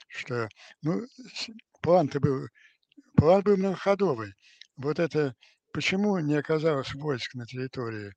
[0.08, 0.48] что,
[0.82, 1.06] ну,
[1.80, 2.48] план-то был,
[3.16, 4.34] план был многоходовый.
[4.76, 5.34] Вот это,
[5.72, 8.12] почему не оказалось войск на территории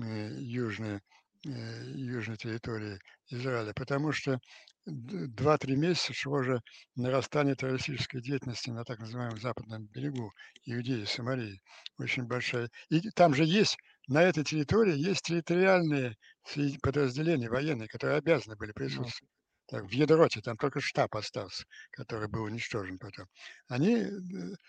[0.00, 1.00] э, южной, э,
[1.44, 3.72] южной территории Израиля?
[3.74, 4.38] Потому что
[4.86, 6.60] д- два-три месяца шло же
[6.96, 10.32] нарастание террористической деятельности на так называемом западном берегу
[10.64, 11.60] Иудеи, Самарии.
[11.98, 12.70] Очень большая.
[12.88, 13.76] И там же есть,
[14.08, 19.30] на этой территории есть территориальные среди подразделений военные, которые обязаны были присутствовать.
[19.66, 23.26] Так, в Ядроте там только штаб остался, который был уничтожен потом.
[23.68, 24.10] Они э,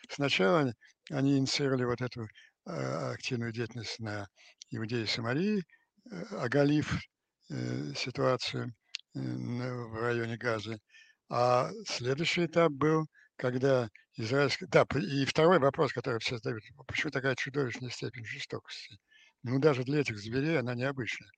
[0.09, 0.72] сначала
[1.09, 2.28] они инициировали вот эту
[2.65, 4.28] а, активную деятельность на
[4.69, 5.63] Иудеи Самарии, э,
[6.32, 6.99] оголив
[7.49, 8.74] э, ситуацию
[9.14, 10.80] э, в районе Газы.
[11.30, 14.66] А следующий этап был, когда израильский...
[14.68, 18.97] Да, и второй вопрос, который все задают, почему такая чудовищная степень жестокости?
[19.43, 21.32] Ну, даже для этих зверей она необычная.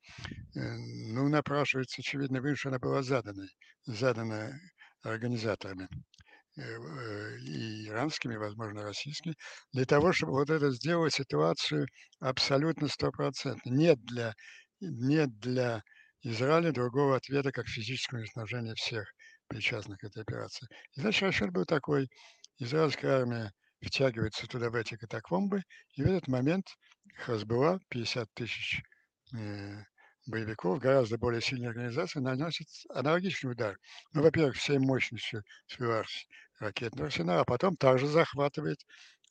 [0.54, 3.46] Э, Ну, напрашивается, очевидно, что она была задана,
[3.86, 4.58] задана
[5.02, 5.88] организаторами
[6.56, 9.34] и иранскими, возможно, российскими,
[9.72, 11.86] для того, чтобы вот это сделать ситуацию
[12.20, 13.72] абсолютно стопроцентной.
[13.72, 14.34] Нет для,
[14.80, 15.82] нет для
[16.22, 19.06] Израиля другого ответа, как физическое уничтожение всех
[19.48, 20.66] причастных к этой операции.
[20.96, 22.08] И значит, расчет был такой.
[22.58, 23.50] Израильская армия
[23.82, 25.62] втягивается туда, в эти катакомбы,
[25.96, 26.66] и в этот момент
[27.16, 28.80] Хазбула, 50 тысяч
[29.36, 29.82] э,
[30.26, 33.78] боевиков, гораздо более сильная организация, наносит аналогичный удар.
[34.12, 36.04] Ну, во-первых, всей мощностью своего
[36.58, 38.78] ракетного арсенала, а потом также захватывает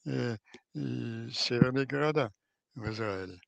[0.06, 0.38] э,
[0.74, 2.32] и северные города
[2.76, 3.39] в Израиле.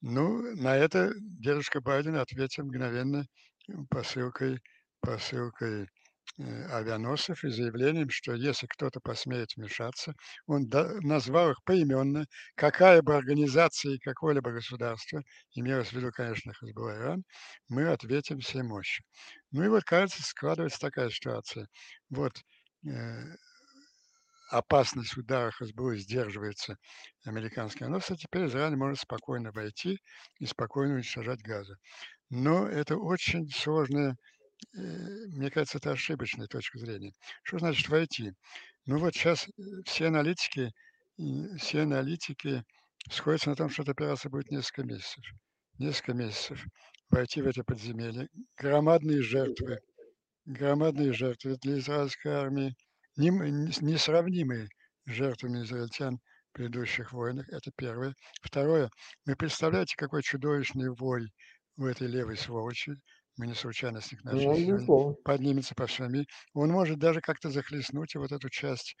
[0.00, 3.26] Ну, на это дедушка Байден ответил мгновенно
[3.68, 4.60] э, посылкой,
[5.00, 5.88] посылкой
[6.38, 10.14] авианосцев и заявлением, что если кто-то посмеет вмешаться,
[10.46, 10.68] он
[11.02, 15.22] назвал их поименно, какая бы организация и какое-либо государство,
[15.54, 17.24] имелось в виду, конечно, Хазбалла Иран,
[17.68, 19.04] мы ответим всей мощью.
[19.50, 21.66] Ну и вот, кажется, складывается такая ситуация.
[22.10, 22.32] Вот
[22.86, 22.90] э,
[24.50, 26.76] опасность удара Хазбулы сдерживается
[27.24, 27.90] американским.
[27.90, 29.98] Но, кстати, теперь Израиль может спокойно войти
[30.38, 31.76] и спокойно уничтожать газы.
[32.30, 34.16] Но это очень сложная, э,
[34.72, 37.12] мне кажется, это ошибочная точка зрения.
[37.42, 38.32] Что значит войти?
[38.86, 39.46] Ну вот сейчас
[39.84, 40.72] все аналитики,
[41.58, 42.62] все аналитики
[43.10, 45.24] сходятся на том, что эта операция будет несколько месяцев.
[45.78, 46.64] Несколько месяцев.
[47.10, 48.28] Войти в это подземелье.
[48.56, 49.78] Громадные жертвы.
[50.44, 52.74] Громадные жертвы для израильской армии.
[53.16, 54.68] Несравнимые
[55.06, 56.18] жертвами израильтян
[56.50, 57.48] в предыдущих войнах.
[57.50, 58.14] Это первое.
[58.42, 58.90] Второе.
[59.24, 61.30] Вы представляете, какой чудовищный вой
[61.76, 62.94] у этой левой сволочи.
[63.38, 64.92] Мы не случайно с них начали Ну,
[65.24, 66.26] поднимется по всему миру.
[66.54, 68.96] Он может даже как-то захлестнуть и вот эту часть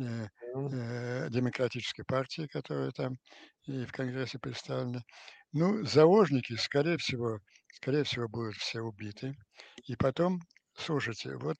[0.00, 0.28] э,
[0.72, 3.18] э, демократической партии, которая там
[3.66, 5.02] и в Конгрессе представлена.
[5.52, 7.40] Ну, заложники, скорее всего,
[7.74, 9.34] скорее всего, будут все убиты.
[9.86, 10.40] И потом,
[10.76, 11.56] слушайте, вот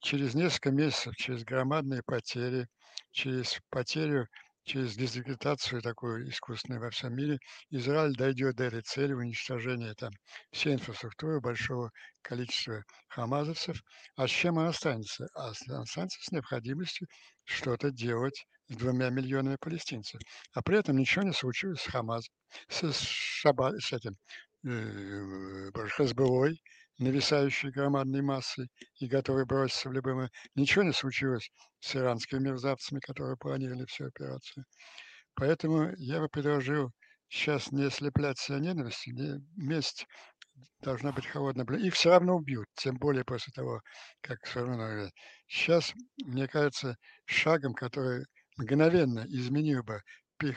[0.00, 2.68] через несколько месяцев, через громадные потери,
[3.10, 4.26] через потерю
[4.64, 7.38] через дезинтеграцию такую искусственную во всем мире,
[7.70, 10.10] Израиль дойдет до этой цели уничтожения там
[10.50, 11.90] всей инфраструктуры большого
[12.22, 13.76] количества хамазовцев.
[14.16, 15.28] А с чем он останется?
[15.34, 17.08] А останется с необходимостью
[17.44, 20.20] что-то делать с двумя миллионами палестинцев.
[20.54, 22.28] А при этом ничего не случилось с Хамаз,
[22.68, 24.16] с, Шаба, с этим
[24.66, 26.62] э, Хазбалой,
[26.98, 28.68] нависающей громадной массой
[28.98, 30.30] и готовой броситься в любое...
[30.54, 34.64] Ничего не случилось с иранскими мерзавцами, которые планировали всю операцию.
[35.34, 36.92] Поэтому я бы предложил
[37.28, 40.06] сейчас не ослеплять себя ненавистью, не месть
[40.80, 41.66] должна быть холодная.
[41.78, 43.80] Их все равно убьют, тем более после того,
[44.20, 45.10] как все равно...
[45.48, 45.92] Сейчас,
[46.24, 48.24] мне кажется, шагом, который
[48.56, 50.00] мгновенно изменил бы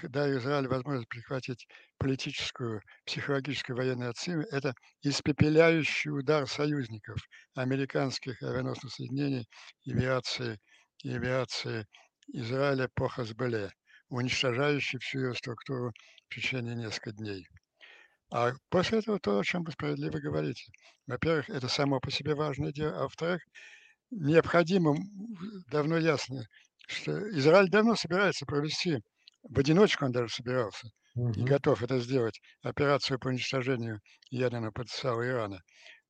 [0.04, 1.68] дая Израилю возможность прихватить
[1.98, 7.18] политическую, психологическую военную отсылу, это испепеляющий удар союзников
[7.56, 9.48] американских авианосных соединений
[9.88, 10.60] авиации,
[11.04, 11.86] авиации
[12.34, 13.72] Израиля по Хазбеле,
[14.10, 15.92] уничтожающий всю ее структуру
[16.30, 17.48] в течение нескольких дней.
[18.30, 20.70] А после этого то, о чем вы справедливо говорите.
[21.06, 23.42] Во-первых, это само по себе важное дело, а во-вторых,
[24.12, 24.98] необходимо,
[25.72, 26.44] давно ясно,
[26.88, 29.02] что Израиль давно собирается провести
[29.50, 31.32] в одиночку он даже собирался угу.
[31.32, 35.62] и готов это сделать, операцию по уничтожению ядерного потенциала Ирана.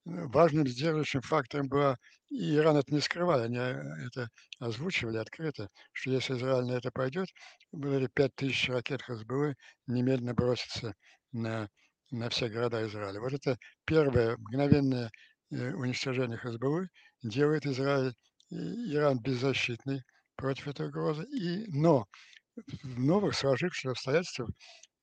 [0.06, 1.98] Важным сдерживающим фактором была,
[2.30, 4.30] и Иран это не скрывал, они э, это
[4.60, 7.28] озвучивали открыто, что если Израиль на это пойдет,
[7.72, 10.94] были 5000 ракет Хазбулы немедленно бросятся
[11.34, 11.70] на,
[12.12, 13.20] на все города Израиля.
[13.20, 15.12] Вот это первое мгновенное
[15.52, 16.88] э, уничтожение Хазбулы
[17.22, 18.14] делает Израиль,
[18.50, 20.04] Иран беззащитный
[20.38, 21.26] против этой угрозы.
[21.26, 22.06] И, но
[22.84, 24.50] в новых сложившихся обстоятельствах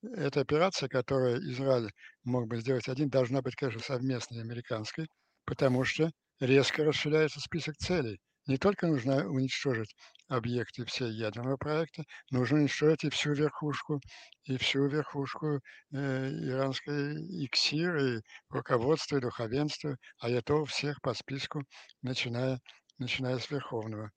[0.03, 1.91] эта операция, которую Израиль
[2.25, 5.09] мог бы сделать один, должна быть, конечно, совместной американской,
[5.47, 8.19] потому что резко расширяется список целей.
[8.47, 9.95] Не только нужно уничтожить
[10.29, 14.01] объекты всей ядерного проекта, нужно уничтожить и всю верхушку,
[14.45, 15.61] и всю верхушку
[15.93, 17.15] э, иранской
[17.47, 21.63] иксир, и руководство, и духовенство, а это всех по списку,
[22.03, 22.61] начиная,
[22.99, 24.11] начиная с Верховного.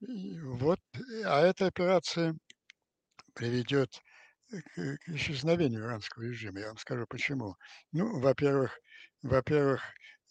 [0.00, 0.80] И вот,
[1.24, 2.34] а эта операция
[3.34, 4.00] приведет
[4.50, 6.60] к, к исчезновению иранского режима.
[6.60, 7.56] Я вам скажу почему.
[7.92, 8.78] Ну, во-первых,
[9.22, 9.82] во-первых,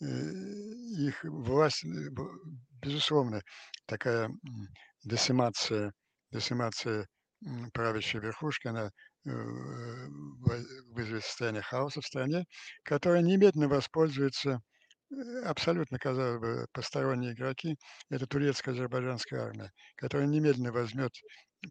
[0.02, 2.10] э, их власть, э,
[2.82, 3.42] безусловно,
[3.86, 4.30] такая
[5.04, 5.94] десимация,
[6.32, 7.08] десимация
[7.74, 8.92] правящей верхушки, она
[9.26, 9.30] э,
[10.92, 12.46] вызовет состояние хаоса в стране,
[12.84, 14.62] которая немедленно воспользуется
[15.46, 17.78] абсолютно, казалось бы, посторонние игроки,
[18.10, 21.12] это турецкая азербайджанская армия, которая немедленно возьмет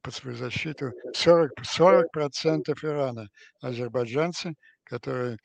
[0.03, 3.29] под свою защиту 40, 40% Ирана,
[3.61, 5.39] азербайджанцы, которые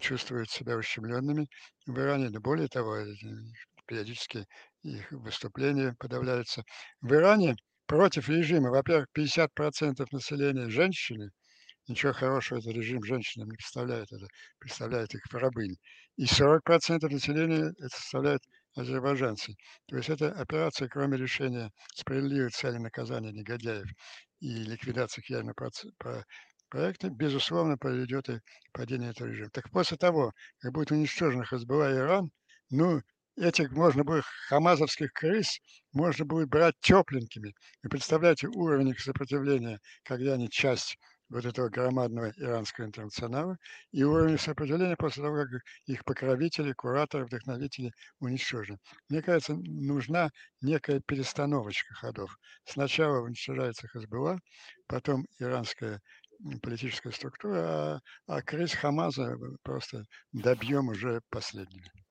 [0.00, 1.46] чувствуют себя ущемленными
[1.86, 3.06] в Иране, да более того, э,
[3.86, 4.46] периодически
[4.82, 6.62] их выступления подавляются.
[7.00, 7.56] В Иране
[7.86, 11.30] против режима, во-первых, 50% населения женщины,
[11.88, 14.26] ничего хорошего этот режим женщинам не представляет, это
[14.58, 15.76] представляет их рабынь.
[16.16, 18.40] И 40% населения это составляет
[18.74, 19.54] азербайджанцы.
[19.86, 23.86] То есть эта операция, кроме решения справедливой цели наказания негодяев
[24.40, 25.70] и ликвидации ядерного
[26.68, 28.40] проекта, безусловно, приведет и
[28.72, 29.50] падение этого режима.
[29.50, 32.30] Так после того, как будет уничтожен Хазбалла и Иран,
[32.70, 33.02] ну,
[33.36, 35.60] этих можно будет хамазовских крыс
[35.92, 37.54] можно будет брать тепленькими.
[37.84, 40.96] И представляете уровень их сопротивления, когда они часть
[41.32, 43.56] вот этого громадного иранского интернационала
[43.90, 48.78] и уровень сопротивления после того, как их покровители, кураторы, вдохновители уничтожены.
[49.08, 50.30] Мне кажется, нужна
[50.60, 52.36] некая перестановочка ходов.
[52.64, 54.38] Сначала уничтожается Хезболла,
[54.86, 56.00] потом иранская
[56.62, 62.01] политическая структура, а, а крыс Хамаса просто добьем уже последними.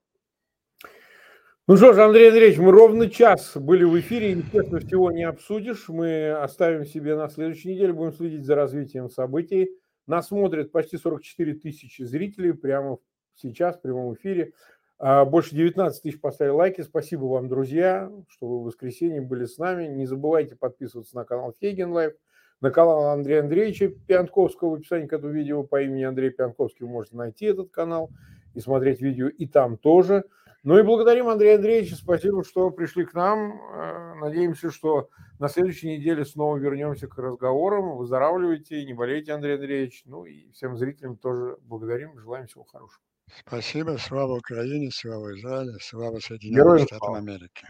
[1.72, 5.88] Ну что ж, Андрей Андреевич, мы ровно час были в эфире, естественно, всего не обсудишь.
[5.88, 9.70] Мы оставим себе на следующей неделе, будем следить за развитием событий.
[10.06, 12.98] Нас смотрят почти 44 тысячи зрителей прямо
[13.36, 14.52] сейчас в прямом эфире.
[15.00, 16.82] А, больше 19 тысяч поставили лайки.
[16.82, 19.88] Спасибо вам, друзья, что вы в воскресенье были с нами.
[19.88, 22.16] Не забывайте подписываться на канал Фейгин Live,
[22.60, 24.72] на канал Андрея Андреевича Пианковского.
[24.72, 28.10] В описании к этому видео по имени Андрей Пианковский вы можете найти этот канал
[28.56, 30.26] и смотреть видео и там тоже.
[30.64, 31.96] Ну и благодарим Андрея Андреевича.
[31.96, 33.60] Спасибо, что пришли к нам.
[33.74, 35.10] Э, надеемся, что
[35.40, 37.98] на следующей неделе снова вернемся к разговорам.
[37.98, 40.04] Выздоравливайте, не болейте, Андрей Андреевич.
[40.06, 42.20] Ну и всем зрителям тоже благодарим.
[42.20, 43.02] Желаем всего хорошего.
[43.40, 43.98] Спасибо.
[43.98, 47.66] Слава Украине, слава Израилю, слава Соединенным Штатам Америки.